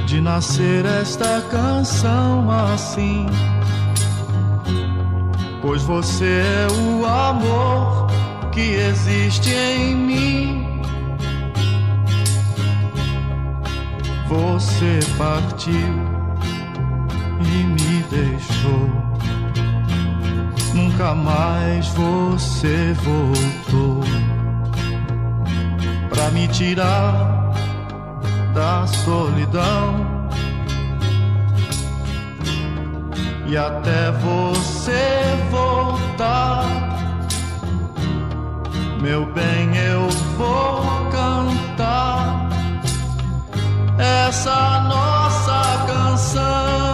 de 0.06 0.20
nascer 0.20 0.86
esta 0.86 1.40
canção 1.50 2.52
assim. 2.52 3.28
Pois 5.62 5.84
você 5.84 6.42
é 6.44 6.68
o 6.74 7.06
amor 7.06 8.08
que 8.52 8.60
existe 8.60 9.54
em 9.54 9.96
mim. 9.96 10.82
Você 14.28 15.00
partiu 15.18 16.11
deixou. 18.12 18.90
Nunca 20.74 21.16
mais 21.16 21.88
você 21.88 22.94
voltou 23.02 24.04
pra 26.10 26.30
me 26.32 26.48
tirar 26.50 27.54
da 28.54 28.86
solidão. 28.88 30.12
E 33.48 33.58
até 33.58 34.12
você 34.12 35.38
voltar, 35.50 36.64
meu 39.02 39.26
bem, 39.34 39.76
eu 39.76 40.08
vou 40.38 40.82
cantar 41.12 42.50
essa 43.98 44.82
nossa 44.88 45.86
canção. 45.86 46.91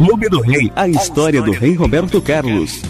Clube 0.00 0.30
do 0.30 0.40
Rei, 0.40 0.72
a 0.74 0.88
história 0.88 1.42
do 1.42 1.52
rei 1.52 1.74
Roberto 1.74 2.22
Carlos. 2.22 2.80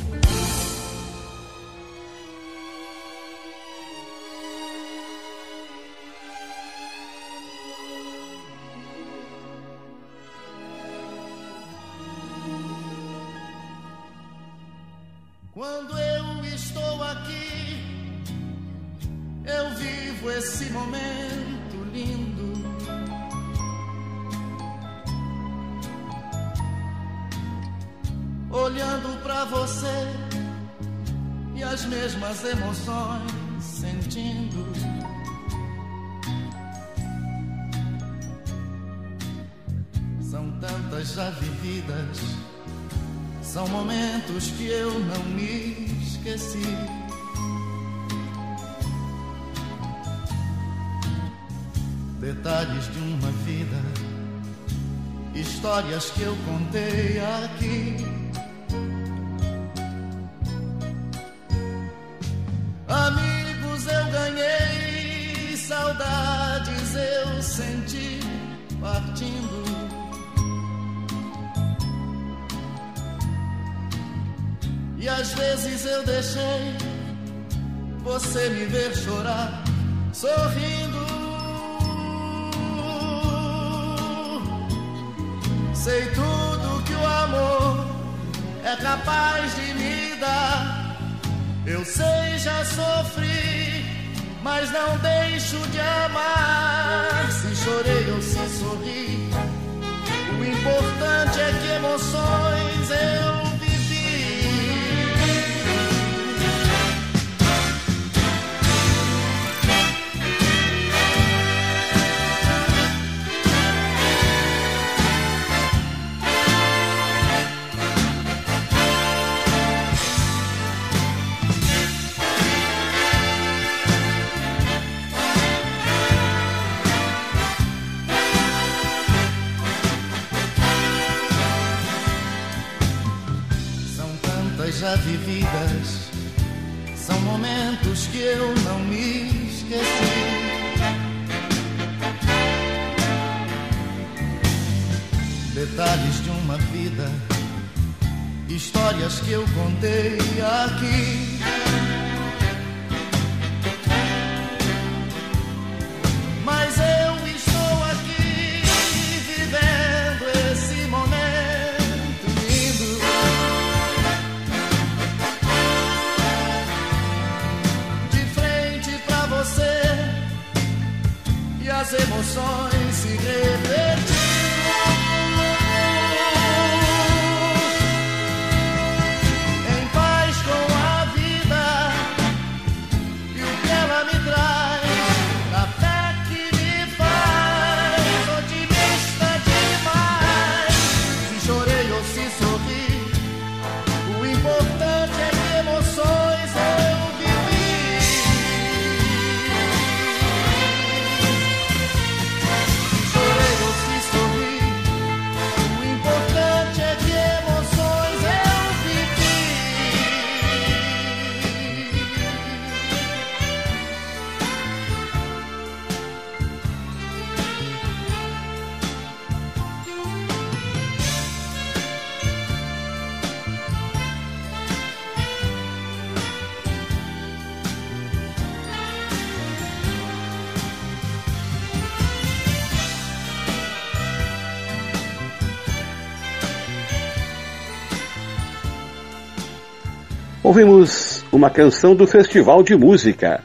Ouvimos 240.50 241.22
uma 241.32 241.48
canção 241.48 241.94
do 241.94 242.08
Festival 242.08 242.64
de 242.64 242.74
Música 242.74 243.40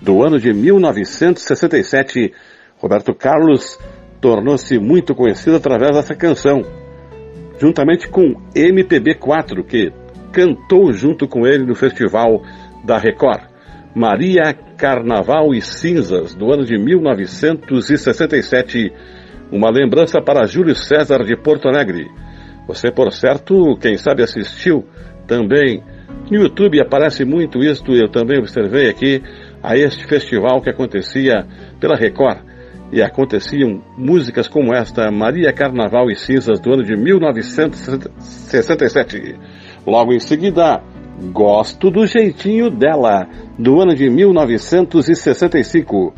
do 0.00 0.24
ano 0.24 0.40
de 0.40 0.54
1967. 0.54 2.32
Roberto 2.78 3.14
Carlos 3.14 3.78
tornou-se 4.22 4.78
muito 4.78 5.14
conhecido 5.14 5.56
através 5.56 5.94
dessa 5.94 6.14
canção, 6.14 6.62
juntamente 7.60 8.08
com 8.08 8.40
MPB4, 8.54 9.66
que 9.66 9.92
cantou 10.32 10.94
junto 10.94 11.28
com 11.28 11.46
ele 11.46 11.66
no 11.66 11.74
Festival 11.74 12.42
da 12.86 12.96
Record. 12.96 13.42
Maria 13.94 14.54
Carnaval 14.78 15.52
e 15.52 15.60
Cinzas, 15.60 16.34
do 16.34 16.50
ano 16.50 16.64
de 16.64 16.78
1967. 16.78 18.94
Uma 19.52 19.70
lembrança 19.70 20.22
para 20.22 20.46
Júlio 20.46 20.74
César 20.74 21.22
de 21.22 21.36
Porto 21.36 21.68
Alegre. 21.68 22.10
Você, 22.66 22.90
por 22.90 23.12
certo, 23.12 23.76
quem 23.78 23.98
sabe 23.98 24.22
assistiu 24.22 24.86
também 25.26 25.82
no 26.30 26.42
YouTube 26.42 26.80
aparece 26.80 27.24
muito 27.24 27.62
isto, 27.62 27.92
eu 27.92 28.08
também 28.10 28.38
observei 28.38 28.88
aqui, 28.88 29.22
a 29.62 29.76
este 29.76 30.04
festival 30.06 30.60
que 30.60 30.70
acontecia 30.70 31.46
pela 31.80 31.96
Record. 31.96 32.38
E 32.92 33.02
aconteciam 33.02 33.82
músicas 33.98 34.46
como 34.46 34.72
esta, 34.74 35.10
Maria 35.10 35.52
Carnaval 35.52 36.08
e 36.08 36.14
Cinzas, 36.16 36.60
do 36.60 36.72
ano 36.72 36.84
de 36.84 36.96
1967. 36.96 39.34
Logo 39.84 40.12
em 40.12 40.20
seguida, 40.20 40.80
Gosto 41.32 41.90
do 41.90 42.06
Jeitinho 42.06 42.70
Dela, 42.70 43.26
do 43.58 43.80
ano 43.80 43.92
de 43.94 44.10
1965, 44.10 46.12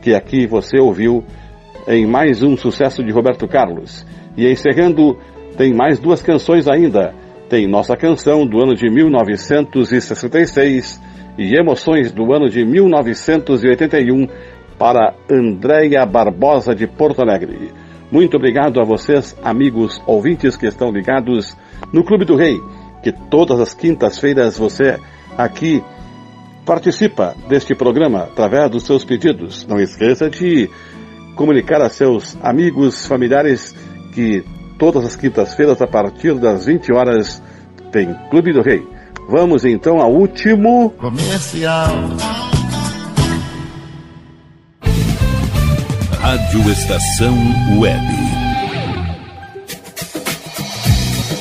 que 0.00 0.14
aqui 0.14 0.46
você 0.46 0.78
ouviu 0.78 1.22
em 1.86 2.06
mais 2.06 2.42
um 2.42 2.56
sucesso 2.56 3.04
de 3.04 3.12
Roberto 3.12 3.46
Carlos. 3.46 4.06
E 4.36 4.50
encerrando, 4.50 5.18
tem 5.56 5.72
mais 5.74 6.00
duas 6.00 6.22
canções 6.22 6.66
ainda 6.66 7.14
tem 7.48 7.66
Nossa 7.66 7.96
Canção 7.96 8.46
do 8.46 8.60
ano 8.60 8.74
de 8.74 8.90
1966 8.90 11.00
e 11.38 11.54
Emoções 11.54 12.12
do 12.12 12.32
ano 12.32 12.48
de 12.48 12.64
1981 12.64 14.26
para 14.78 15.14
Andréia 15.30 16.04
Barbosa 16.04 16.74
de 16.74 16.86
Porto 16.86 17.22
Alegre. 17.22 17.72
Muito 18.10 18.36
obrigado 18.36 18.80
a 18.80 18.84
vocês, 18.84 19.36
amigos 19.42 20.00
ouvintes 20.06 20.56
que 20.56 20.66
estão 20.66 20.90
ligados 20.90 21.56
no 21.92 22.04
Clube 22.04 22.24
do 22.24 22.36
Rei, 22.36 22.60
que 23.02 23.12
todas 23.12 23.60
as 23.60 23.74
quintas-feiras 23.74 24.58
você 24.58 24.98
aqui 25.36 25.82
participa 26.64 27.34
deste 27.48 27.74
programa 27.74 28.24
através 28.24 28.70
dos 28.70 28.84
seus 28.84 29.04
pedidos. 29.04 29.66
Não 29.66 29.78
esqueça 29.78 30.30
de 30.30 30.70
comunicar 31.34 31.82
a 31.82 31.88
seus 31.88 32.36
amigos, 32.42 33.06
familiares 33.06 33.74
que 34.12 34.44
todas 34.78 35.04
as 35.04 35.16
quintas-feiras, 35.16 35.80
a 35.80 35.86
partir 35.86 36.34
das 36.34 36.66
20 36.66 36.92
horas, 36.92 37.42
tem 37.92 38.14
Clube 38.30 38.52
do 38.52 38.62
Rei. 38.62 38.82
Vamos 39.28 39.64
então 39.64 40.00
ao 40.00 40.12
último 40.12 40.90
comercial. 40.90 41.88
Rádio 46.20 46.70
Estação 46.70 47.34
Web. 47.78 48.25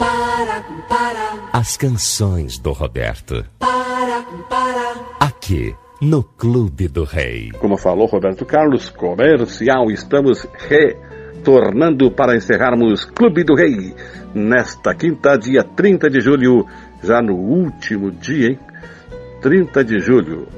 Para, 0.00 0.64
para, 0.88 1.50
As 1.52 1.76
canções 1.76 2.58
do 2.58 2.72
Roberto. 2.72 3.44
para, 3.58 4.22
para. 4.48 4.94
Aqui, 5.20 5.76
no 6.00 6.22
Clube 6.22 6.88
do 6.88 7.04
Rei. 7.04 7.50
Como 7.58 7.76
falou 7.76 8.06
Roberto 8.06 8.46
Carlos, 8.46 8.88
comercial, 8.88 9.90
estamos 9.90 10.48
retornando 10.70 12.10
para 12.10 12.34
encerrarmos 12.34 13.04
Clube 13.04 13.44
do 13.44 13.54
Rei 13.54 13.94
nesta 14.34 14.94
quinta, 14.94 15.36
dia 15.36 15.62
30 15.62 16.08
de 16.08 16.22
julho, 16.22 16.64
já 17.02 17.20
no 17.20 17.34
último 17.34 18.10
dia, 18.10 18.52
hein? 18.52 18.58
30 19.42 19.84
de 19.84 20.00
julho. 20.00 20.48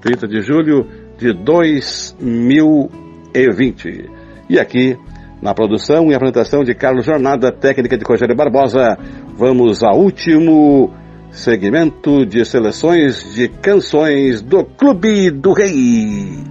30 0.00 0.26
de 0.26 0.42
julho 0.42 0.84
de 1.16 1.32
2020. 1.32 4.10
E 4.48 4.58
aqui, 4.58 4.98
na 5.40 5.54
produção 5.54 6.10
e 6.10 6.14
apresentação 6.14 6.62
de 6.62 6.74
Carlos 6.74 7.04
Jornada, 7.04 7.50
técnica 7.50 7.96
de 7.96 8.04
Rogério 8.04 8.36
Barbosa, 8.36 8.98
vamos 9.36 9.82
ao 9.82 9.98
último 9.98 10.92
segmento 11.30 12.26
de 12.26 12.44
seleções 12.44 13.34
de 13.34 13.48
canções 13.48 14.42
do 14.42 14.64
Clube 14.64 15.30
do 15.30 15.52
Rei. 15.52 16.44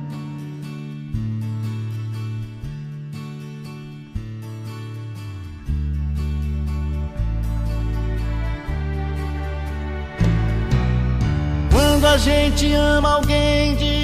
Quando 11.72 12.06
a 12.06 12.18
gente 12.18 12.74
ama 12.74 13.16
alguém 13.16 13.76
de 13.76 13.99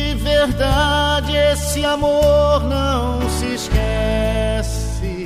verdade, 0.45 1.35
esse 1.35 1.83
amor 1.83 2.63
não 2.65 3.27
se 3.29 3.55
esquece. 3.55 5.25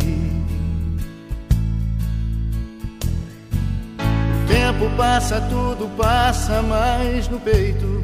O 3.97 4.47
tempo 4.47 4.89
passa, 4.95 5.41
tudo 5.41 5.89
passa, 5.97 6.61
mas 6.61 7.27
no 7.27 7.37
peito 7.39 8.01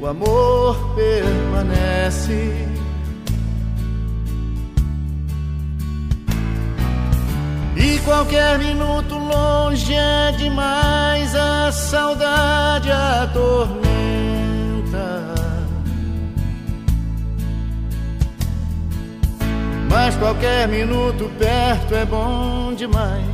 o 0.00 0.06
amor 0.06 0.94
permanece. 0.94 2.68
E 7.76 7.98
qualquer 8.04 8.58
minuto 8.58 9.16
longe 9.16 9.92
é 9.92 10.32
demais, 10.32 11.34
a 11.34 11.72
saudade 11.72 12.90
atormenta. 12.92 13.88
Mas 19.88 20.14
qualquer 20.16 20.68
minuto 20.68 21.30
perto 21.38 21.94
é 21.94 22.04
bom 22.04 22.74
demais, 22.74 23.24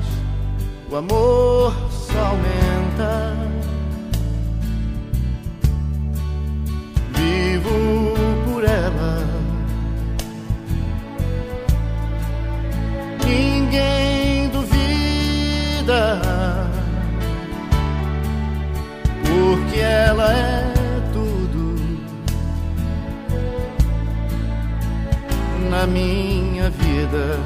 o 0.90 0.96
amor 0.96 1.74
só 1.90 2.18
aumenta. 2.18 3.34
Vivo 7.12 8.14
por 8.44 8.64
ela. 8.64 9.24
Ninguém 13.26 14.48
duvida, 14.50 16.20
porque 19.22 19.80
ela 19.80 20.32
é 20.32 20.74
tudo 21.12 21.74
na 25.70 25.86
minha 25.86 26.43
vida. 26.71 27.39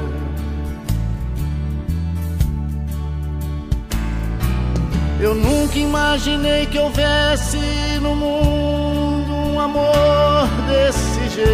Eu 5.19 5.35
nunca 5.35 5.77
imaginei 5.77 6.65
que 6.65 6.79
houvesse 6.79 7.57
no 8.01 8.15
mundo 8.15 9.33
um 9.33 9.59
amor 9.59 10.47
desse 10.67 11.29
jeito. 11.29 11.49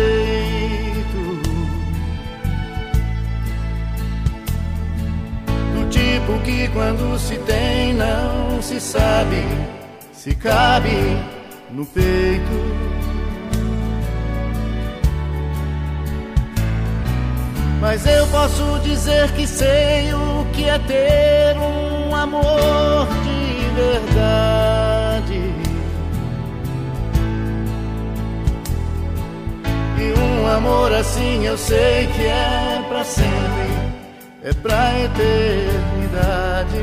Do 5.74 5.90
tipo 5.90 6.40
que 6.44 6.68
quando 6.70 7.18
se 7.18 7.38
tem 7.40 7.94
não 7.94 8.62
se 8.62 8.80
sabe 8.80 9.44
se 10.26 10.34
cabe 10.34 10.90
no 11.70 11.86
peito. 11.86 12.85
Mas 17.88 18.04
eu 18.08 18.26
posso 18.30 18.80
dizer 18.80 19.32
que 19.34 19.46
sei 19.46 20.12
o 20.12 20.44
que 20.54 20.68
é 20.68 20.80
ter 20.80 21.56
um 21.56 22.16
amor 22.16 23.08
de 23.24 23.70
verdade. 23.76 25.54
E 30.00 30.20
um 30.20 30.48
amor 30.48 30.92
assim 30.94 31.46
eu 31.46 31.56
sei 31.60 32.08
que 32.08 32.24
é 32.26 32.84
para 32.90 33.04
sempre, 33.04 33.70
é 34.42 34.52
pra 34.52 35.00
eternidade. 35.02 36.80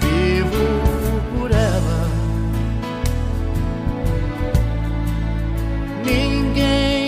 Vivo 0.00 1.20
por 1.36 1.50
ela. 1.50 2.08
Ninguém 6.06 7.01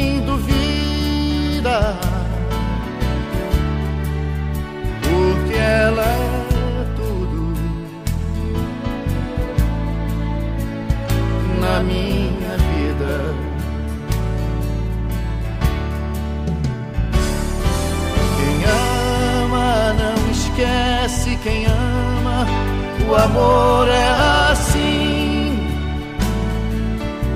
porque 5.02 5.54
ela 5.54 6.02
é 6.02 6.86
tudo 6.94 7.54
na 11.60 11.80
minha 11.80 12.56
vida. 12.58 13.34
Quem 18.36 18.64
ama 19.50 19.94
não 19.94 20.30
esquece, 20.30 21.36
quem 21.42 21.66
ama, 21.66 22.46
o 23.08 23.14
amor 23.16 23.88
é 23.88 24.08
assim. 24.52 25.58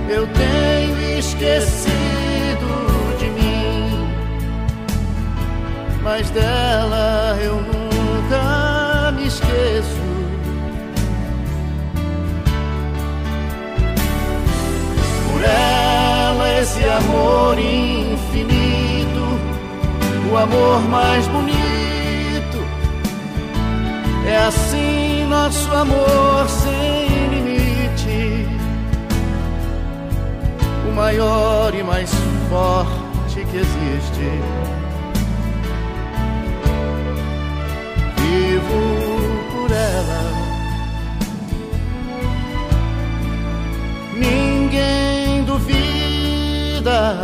Eu 0.09 0.26
tenho 0.28 1.18
esquecido 1.18 2.08
mas 6.11 6.31
dela 6.31 7.37
eu 7.39 7.57
nunca 7.57 9.13
me 9.13 9.27
esqueço. 9.27 10.09
por 15.31 15.43
ela 15.45 16.61
esse 16.61 16.83
amor 16.85 17.59
infinito, 17.59 19.23
o 20.33 20.37
amor 20.39 20.81
mais 20.89 21.27
bonito. 21.29 22.59
É 24.27 24.37
assim 24.47 25.27
nosso 25.29 25.71
amor 25.75 26.49
sem 26.49 27.29
limite, 27.29 28.49
o 30.89 30.93
maior 30.95 31.75
e 31.75 31.83
mais 31.83 32.11
forte 32.49 33.45
que 33.51 33.57
existe. 33.59 34.78
Por 39.53 39.71
ela. 39.71 40.23
Ninguém 44.14 45.45
duvida, 45.45 47.23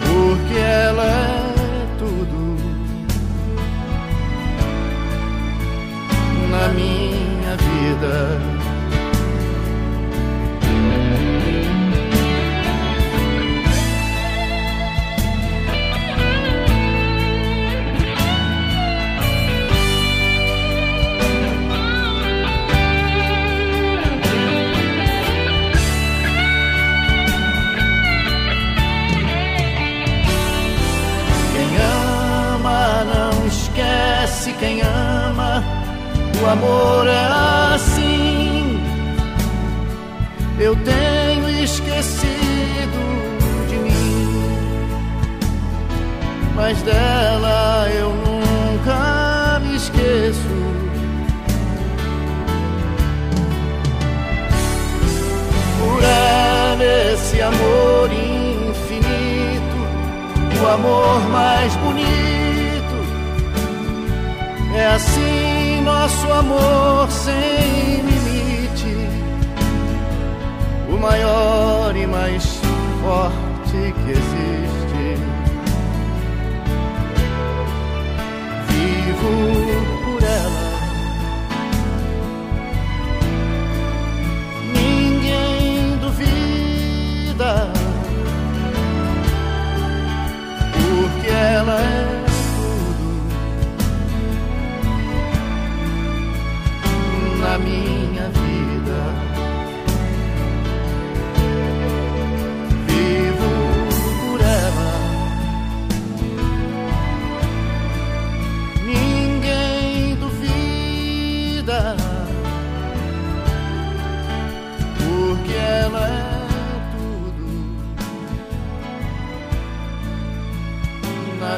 porque 0.00 0.58
ela 0.58 1.04
é 1.04 1.86
tudo 1.98 2.56
na 6.50 6.68
minha 6.68 7.56
vida. 7.56 8.55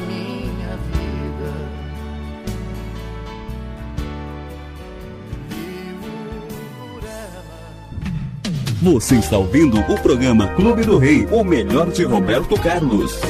Minha 0.01 0.77
vida. 0.93 1.53
Vivo 5.49 6.07
por 6.79 7.05
ela. 7.05 7.45
Você 8.83 9.17
está 9.17 9.39
ouvindo 9.39 9.81
o 9.81 10.01
programa 10.01 10.49
Clube 10.55 10.85
do 10.85 10.99
Rei, 10.99 11.27
o 11.31 11.43
melhor 11.43 11.91
de 11.91 12.05
Roberto 12.05 12.61
Carlos. 12.61 13.21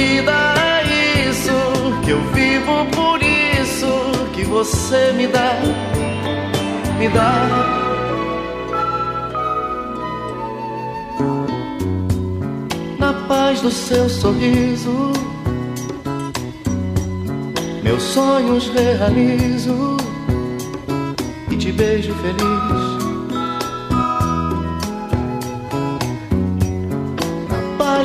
Vida 0.00 0.32
é 0.56 1.28
isso, 1.28 1.52
que 2.02 2.10
eu 2.10 2.20
vivo 2.32 2.86
por 2.96 3.18
isso, 3.22 3.92
que 4.32 4.44
você 4.44 5.12
me 5.12 5.26
dá, 5.26 5.52
me 6.98 7.08
dá. 7.08 7.32
Na 12.98 13.12
paz 13.28 13.60
do 13.60 13.70
seu 13.70 14.08
sorriso 14.08 15.12
meus 17.82 18.02
sonhos 18.02 18.68
realizo 18.68 19.96
e 21.50 21.56
te 21.56 21.72
beijo 21.72 22.14
feliz. 22.14 23.00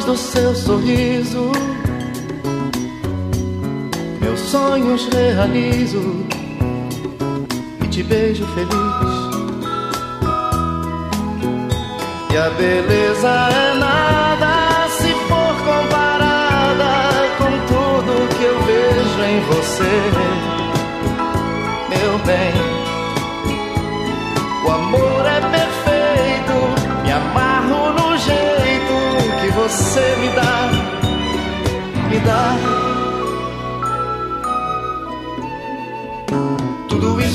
Do 0.06 0.16
seu 0.16 0.54
sorriso, 0.54 1.52
meus 4.36 4.40
sonhos 4.50 5.08
realizo 5.14 6.26
te 7.90 8.04
beijo 8.04 8.46
feliz. 8.48 9.16
E 12.34 12.38
a 12.38 12.50
beleza 12.50 13.30
é 13.30 13.74
nada 13.80 14.90
se 14.90 15.14
for 15.30 15.56
comparada 15.64 16.94
com 17.38 17.52
tudo 17.72 18.28
que 18.38 18.44
eu 18.44 18.60
vejo 18.64 19.24
em 19.24 19.40
você, 19.48 19.94
meu 21.90 22.20
bem. 22.26 22.54
O 24.66 24.72
amor 24.72 25.26
é 25.26 25.40
perfeito, 25.40 26.56
me 27.04 27.12
amarro 27.14 27.94
no 27.94 28.18
jeito 28.18 28.96
que 29.40 29.48
você 29.52 30.16
me 30.20 30.28
dá, 30.36 30.70
me 32.10 32.20
dá. 32.20 32.75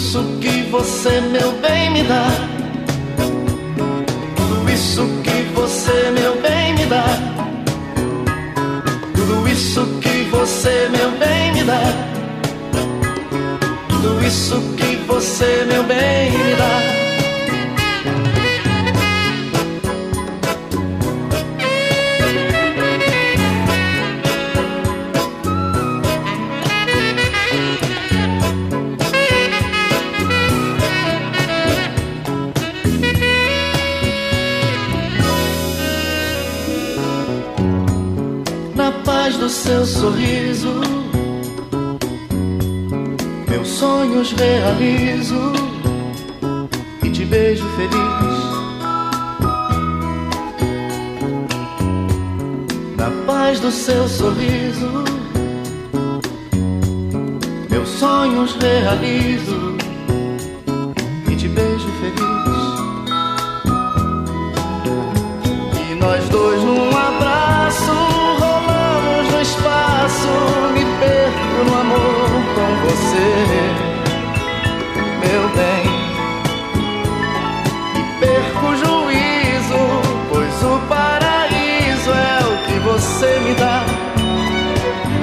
Isso 0.01 0.25
que 0.41 0.63
você, 0.71 1.21
meu 1.21 1.53
bem, 1.61 1.91
me 1.91 2.03
dá. 2.05 2.27
Tudo 4.35 4.71
isso 4.71 5.07
que 5.23 5.43
você, 5.55 6.11
meu 6.19 6.41
bem, 6.41 6.75
me 6.75 6.87
dá. 6.87 7.05
Tudo 9.15 9.47
isso 9.47 9.87
que 10.01 10.23
você, 10.31 10.89
meu 10.91 11.11
bem, 11.19 11.53
me 11.53 11.65
dá. 11.65 11.83
Tudo 13.91 14.27
isso 14.27 14.61
que 14.79 14.97
você, 15.07 15.67
meu 15.71 15.85
bem, 15.85 16.31
me 16.31 16.55
dá. 16.57 17.00
Seu 39.61 39.85
sorriso, 39.85 40.81
meus 43.47 43.69
sonhos 43.69 44.33
realizo 44.33 45.53
e 47.05 47.11
te 47.11 47.27
beijo 47.27 47.67
feliz. 47.77 48.41
Na 52.97 53.11
paz 53.27 53.61
do 53.61 53.71
seu 53.71 54.09
sorriso, 54.09 55.05
meus 57.69 57.89
sonhos 57.91 58.55
realizo 58.55 59.70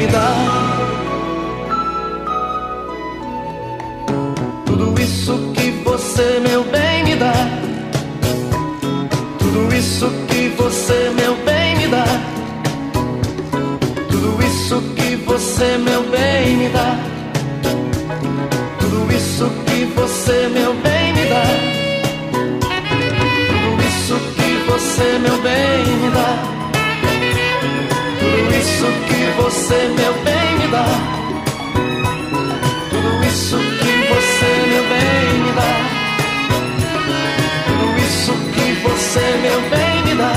dá. 0.07 0.33
Tudo 4.65 5.01
isso 5.01 5.51
que 5.53 5.71
você, 5.83 6.39
meu 6.39 6.63
bem, 6.65 7.03
me 7.03 7.15
dá. 7.15 7.33
Tudo 9.39 9.75
isso 9.75 10.09
que 10.27 10.49
você, 10.57 11.11
meu 11.15 11.35
bem, 11.45 11.77
me 11.77 11.87
dá. 11.87 12.05
Tudo 14.09 14.43
isso 14.45 14.81
que 14.95 15.15
você, 15.15 15.77
meu 15.77 16.03
bem, 16.03 16.57
me 16.57 16.69
dá. 16.69 16.97
Tudo 18.79 19.13
isso 19.13 19.49
que 19.65 19.85
você, 19.95 20.47
meu 20.49 20.73
bem, 20.75 21.13
me 21.13 21.25
dá. 21.25 21.43
Tudo 23.49 23.87
isso 23.87 24.15
que 24.35 24.71
você, 24.71 25.19
meu 25.19 25.37
bem, 25.41 25.85
me 26.01 26.09
dá. 26.11 26.36
Isso 28.67 28.85
que 29.07 29.41
você, 29.41 29.87
meu 29.97 30.13
bem, 30.25 30.57
me 30.59 30.67
dá. 30.67 30.85
Tudo 32.89 33.23
isso 33.25 33.57
que 33.57 33.93
você, 34.13 34.51
meu 34.67 34.83
bem, 34.83 35.39
me 35.43 35.51
dá. 35.53 35.73
Tudo 37.65 37.97
isso 37.97 38.33
que 38.53 38.67
você, 38.83 39.25
meu 39.41 39.61
bem, 39.69 40.03
me 40.03 40.15
dá. 40.15 40.33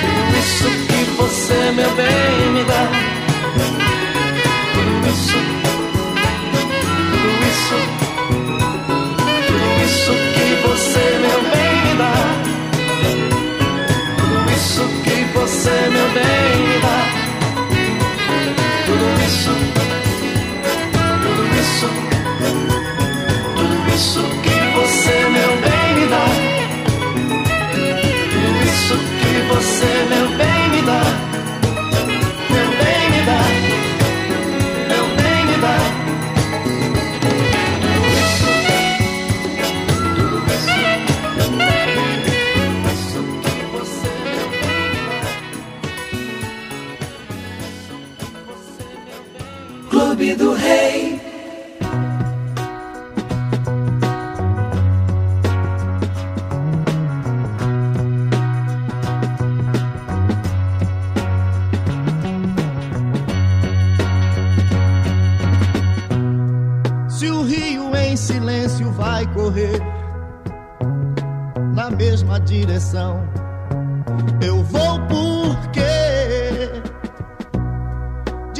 Tudo 0.00 0.38
isso 0.38 0.68
que 0.86 1.00
você, 1.16 1.72
meu 1.72 1.90
bem, 1.96 2.52
me 2.52 2.64
dá. 2.64 2.99
Você, 29.60 30.04
meu 30.08 30.28
bem, 30.38 30.49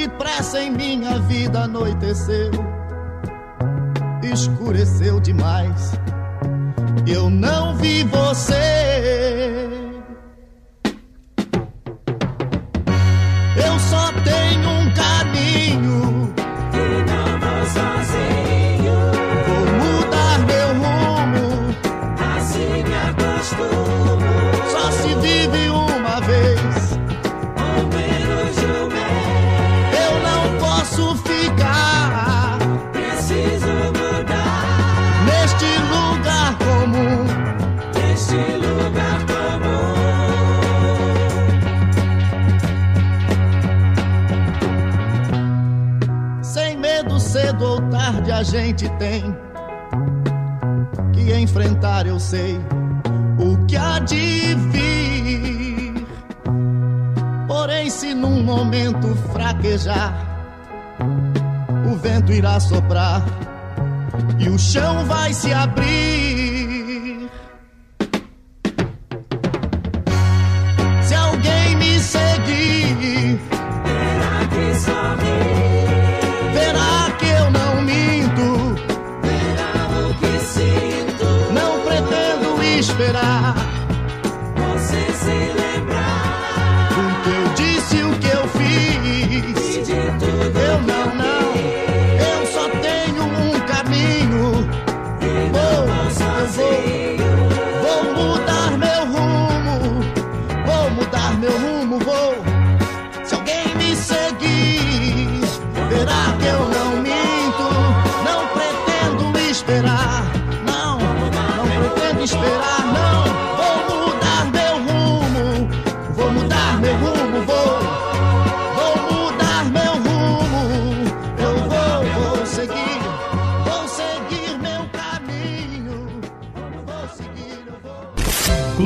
depressa 0.00 0.62
em 0.62 0.70
minha 0.70 1.18
vida 1.18 1.64
anoiteceu, 1.64 2.50
escureceu 4.22 5.20
demais. 5.20 5.92
Eu 7.06 7.28
não 7.28 7.76
vi 7.76 8.02
você. 8.04 8.79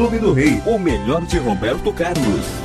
Clube 0.05 0.19
do 0.19 0.35
Rei, 0.35 0.63
o 0.67 0.79
melhor 0.79 1.25
de 1.25 1.39
Roberto 1.39 1.91
Carlos. 1.91 2.64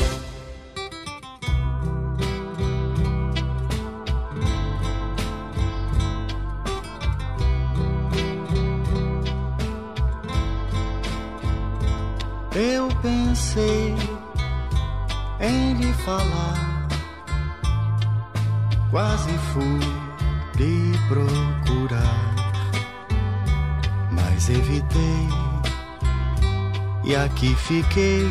Fiquei 27.90 28.30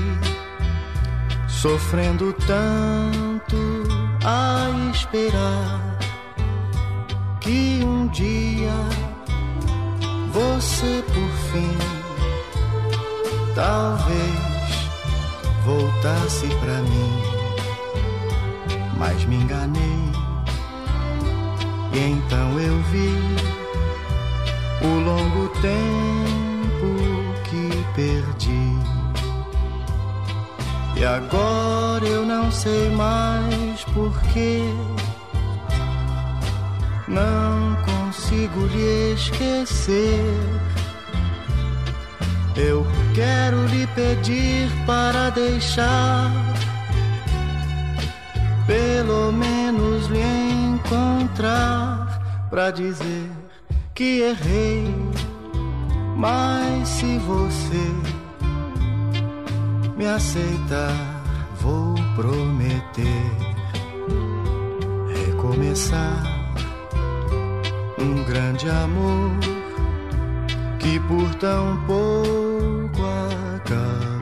sofrendo 1.49 2.33
tanto 2.47 3.57
a 4.25 4.91
esperar 4.93 5.99
que 7.41 7.81
um 7.83 8.07
dia 8.09 8.73
você 10.33 11.03
por 11.09 11.31
fim 11.51 11.77
talvez 13.55 14.91
voltasse 15.65 16.47
pra 16.61 16.81
mim, 16.83 17.13
mas 18.97 19.25
me 19.25 19.37
enganei. 19.37 20.09
E 21.93 21.99
então 21.99 22.61
eu 22.61 22.81
vi 22.85 23.13
o 24.83 25.01
longo 25.01 25.49
tempo 25.61 26.08
E 30.99 31.05
agora 31.05 32.05
eu 32.05 32.27
não 32.27 32.51
sei 32.51 32.91
mais 32.91 33.85
porquê. 33.95 34.63
Não 37.07 37.77
consigo 37.85 38.67
lhe 38.67 39.13
esquecer. 39.15 40.25
Eu 42.57 42.85
quero 43.15 43.65
lhe 43.67 43.87
pedir 43.89 44.69
para 44.85 45.31
deixar, 45.31 46.33
pelo 48.67 49.31
menos 49.31 50.09
lhe 50.09 50.75
encontrar, 50.75 52.49
para 52.51 52.73
dizer 52.73 53.31
que 53.95 54.23
errei. 54.23 54.93
Mas 56.17 56.89
se 56.89 57.19
você 57.19 58.18
me 59.99 60.07
aceitar, 60.07 60.95
vou 61.61 61.97
prometer 62.15 63.33
recomeçar 65.27 66.23
um 67.99 68.25
grande 68.25 68.71
amor 68.71 69.33
que 70.79 71.01
por 71.01 71.35
tão 71.35 71.77
pouco 71.85 73.03
acabou. 73.57 74.18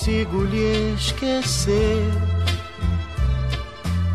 Consigo 0.00 0.44
lhe 0.44 0.94
esquecer. 0.94 2.02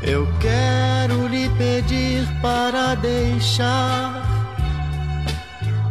Eu 0.02 0.28
quero 0.40 1.28
lhe 1.28 1.48
pedir 1.50 2.28
para 2.42 2.96
deixar, 2.96 4.24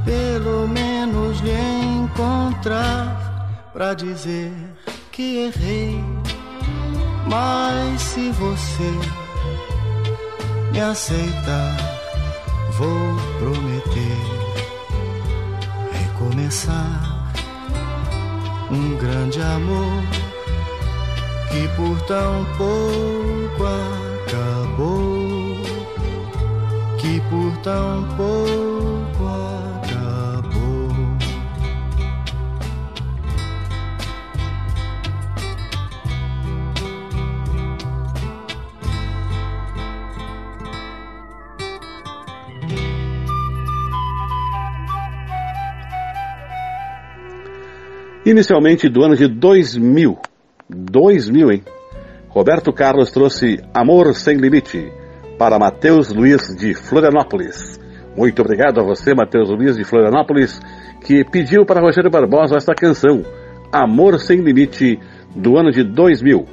pelo 0.04 0.66
menos 0.66 1.38
lhe 1.40 1.52
encontrar, 2.02 3.70
para 3.72 3.94
dizer 3.94 4.52
que 5.12 5.46
errei. 5.46 6.02
Mas 7.28 8.02
se 8.02 8.30
você 8.32 8.92
me 10.72 10.80
aceitar, 10.80 11.76
vou 12.76 13.16
prometer 13.38 14.18
recomeçar 15.92 17.13
um 18.74 18.96
grande 18.96 19.40
amor 19.40 20.02
que 21.48 21.68
por 21.76 22.00
tão 22.06 22.44
pouco 22.58 23.64
acabou, 24.26 25.56
que 26.98 27.20
por 27.30 27.56
tão 27.62 28.02
pouco 28.16 28.93
Inicialmente 48.34 48.88
do 48.88 49.04
ano 49.04 49.14
de 49.14 49.28
2000. 49.28 50.18
2000, 50.68 51.52
hein? 51.52 51.62
Roberto 52.28 52.72
Carlos 52.72 53.12
trouxe 53.12 53.60
Amor 53.72 54.12
Sem 54.12 54.38
Limite 54.38 54.90
para 55.38 55.56
Matheus 55.56 56.12
Luiz 56.12 56.42
de 56.58 56.74
Florianópolis. 56.74 57.78
Muito 58.16 58.42
obrigado 58.42 58.80
a 58.80 58.82
você, 58.82 59.14
Matheus 59.14 59.50
Luiz 59.50 59.76
de 59.76 59.84
Florianópolis, 59.84 60.60
que 61.06 61.24
pediu 61.30 61.64
para 61.64 61.80
Rogério 61.80 62.10
Barbosa 62.10 62.56
esta 62.56 62.74
canção, 62.74 63.22
Amor 63.70 64.18
Sem 64.18 64.40
Limite, 64.40 64.98
do 65.32 65.56
ano 65.56 65.70
de 65.70 65.84
2000. 65.84 66.44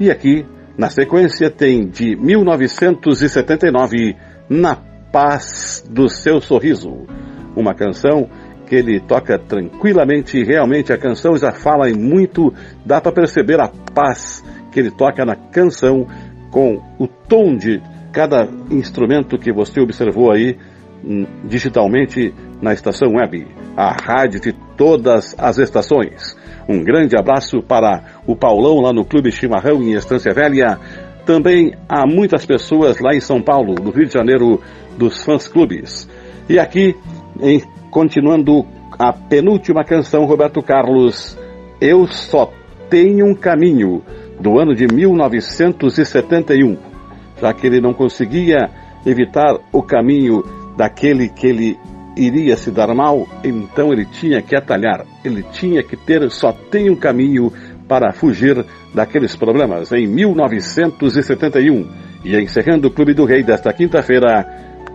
E 0.00 0.10
aqui, 0.10 0.44
na 0.76 0.90
sequência, 0.90 1.48
tem 1.48 1.86
de 1.86 2.16
1979, 2.16 4.16
Na 4.48 4.74
Paz 5.12 5.88
do 5.88 6.08
Seu 6.08 6.40
Sorriso, 6.40 7.06
uma 7.54 7.74
canção 7.74 8.28
que 8.72 8.76
ele 8.76 9.00
toca 9.00 9.38
tranquilamente, 9.38 10.42
realmente 10.42 10.94
a 10.94 10.96
canção 10.96 11.36
já 11.36 11.52
fala 11.52 11.90
em 11.90 11.94
muito, 11.94 12.54
dá 12.86 13.02
para 13.02 13.12
perceber 13.12 13.60
a 13.60 13.68
paz 13.68 14.42
que 14.72 14.80
ele 14.80 14.90
toca 14.90 15.26
na 15.26 15.36
canção 15.36 16.06
com 16.50 16.80
o 16.98 17.06
tom 17.06 17.54
de 17.54 17.82
cada 18.10 18.48
instrumento 18.70 19.36
que 19.36 19.52
você 19.52 19.78
observou 19.78 20.32
aí 20.32 20.56
hum, 21.04 21.26
digitalmente 21.44 22.32
na 22.62 22.72
estação 22.72 23.10
web, 23.10 23.46
a 23.76 23.92
rádio 23.92 24.40
de 24.40 24.54
todas 24.74 25.34
as 25.38 25.58
estações. 25.58 26.34
Um 26.66 26.82
grande 26.82 27.14
abraço 27.14 27.60
para 27.60 28.22
o 28.26 28.34
Paulão 28.34 28.80
lá 28.80 28.90
no 28.90 29.04
Clube 29.04 29.30
Chimarrão 29.30 29.82
em 29.82 29.92
Estância 29.92 30.32
Velha. 30.32 30.78
Também 31.26 31.74
há 31.86 32.06
muitas 32.06 32.46
pessoas 32.46 32.98
lá 33.00 33.14
em 33.14 33.20
São 33.20 33.42
Paulo, 33.42 33.74
no 33.74 33.90
Rio 33.90 34.06
de 34.06 34.14
Janeiro, 34.14 34.62
dos 34.96 35.22
fãs 35.22 35.46
clubes. 35.46 36.08
E 36.48 36.58
aqui, 36.58 36.96
em, 37.38 37.62
continuando 37.92 38.66
a 38.98 39.12
penúltima 39.12 39.84
canção, 39.84 40.24
Roberto 40.24 40.62
Carlos, 40.62 41.38
Eu 41.78 42.06
Só 42.06 42.50
Tenho 42.88 43.26
um 43.26 43.34
Caminho, 43.34 44.02
do 44.40 44.58
ano 44.58 44.74
de 44.74 44.86
1971, 44.86 46.78
já 47.40 47.52
que 47.52 47.66
ele 47.66 47.82
não 47.82 47.92
conseguia 47.92 48.70
evitar 49.04 49.58
o 49.70 49.82
caminho 49.82 50.42
daquele 50.74 51.28
que 51.28 51.46
ele 51.46 51.78
iria 52.16 52.56
se 52.56 52.70
dar 52.70 52.94
mal, 52.94 53.28
então 53.44 53.92
ele 53.92 54.06
tinha 54.06 54.40
que 54.40 54.56
atalhar, 54.56 55.04
ele 55.22 55.42
tinha 55.52 55.82
que 55.82 55.96
ter, 55.96 56.30
só 56.30 56.50
tem 56.50 56.88
um 56.88 56.96
caminho 56.96 57.52
para 57.86 58.10
fugir 58.12 58.64
daqueles 58.94 59.36
problemas. 59.36 59.92
Em 59.92 60.06
1971, 60.06 61.90
e 62.24 62.34
encerrando 62.40 62.88
o 62.88 62.90
Clube 62.90 63.12
do 63.12 63.26
Rei 63.26 63.42
desta 63.42 63.70
quinta-feira, 63.70 64.46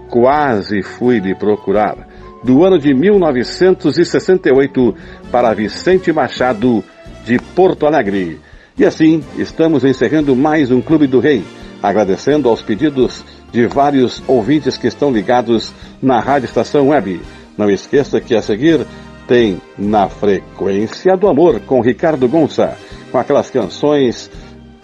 quase 0.09 0.81
fui 0.81 1.19
lhe 1.19 1.35
procurar. 1.35 2.06
Do 2.47 2.63
ano 2.63 2.79
de 2.79 2.93
1968 2.93 4.95
para 5.29 5.53
Vicente 5.53 6.13
Machado, 6.13 6.81
de 7.25 7.37
Porto 7.37 7.85
Alegre. 7.85 8.39
E 8.77 8.85
assim, 8.85 9.21
estamos 9.37 9.83
encerrando 9.83 10.33
mais 10.33 10.71
um 10.71 10.79
Clube 10.79 11.07
do 11.07 11.19
Rei, 11.19 11.43
agradecendo 11.83 12.47
aos 12.47 12.61
pedidos 12.61 13.25
de 13.51 13.67
vários 13.67 14.23
ouvintes 14.25 14.77
que 14.77 14.87
estão 14.87 15.11
ligados 15.11 15.73
na 16.01 16.21
Rádio 16.21 16.45
Estação 16.45 16.87
Web. 16.87 17.19
Não 17.57 17.69
esqueça 17.69 18.21
que 18.21 18.33
a 18.33 18.41
seguir 18.41 18.87
tem 19.27 19.61
Na 19.77 20.07
Frequência 20.07 21.17
do 21.17 21.27
Amor 21.27 21.59
com 21.59 21.81
Ricardo 21.81 22.29
Gonça, 22.29 22.77
com 23.11 23.17
aquelas 23.17 23.51
canções 23.51 24.31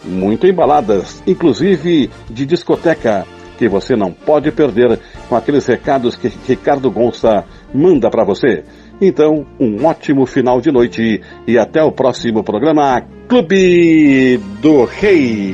muito 0.04 0.46
embaladas, 0.46 1.24
inclusive 1.26 2.10
de 2.30 2.46
discoteca, 2.46 3.26
que 3.58 3.68
você 3.68 3.96
não 3.96 4.12
pode 4.12 4.52
perder 4.52 5.00
com 5.30 5.36
aqueles 5.36 5.66
recados 5.66 6.16
que 6.16 6.32
Ricardo 6.48 6.92
Gonça 6.92 7.46
manda 7.74 8.10
para 8.10 8.24
você. 8.24 8.64
Então, 9.02 9.46
um 9.60 9.86
ótimo 9.86 10.26
final 10.26 10.62
de 10.62 10.72
noite 10.72 11.22
e 11.48 11.58
até 11.58 11.84
o 11.84 11.92
próximo 11.92 12.44
programa 12.44 13.02
Clube 13.28 14.38
do 14.62 14.86
Rei. 14.86 15.54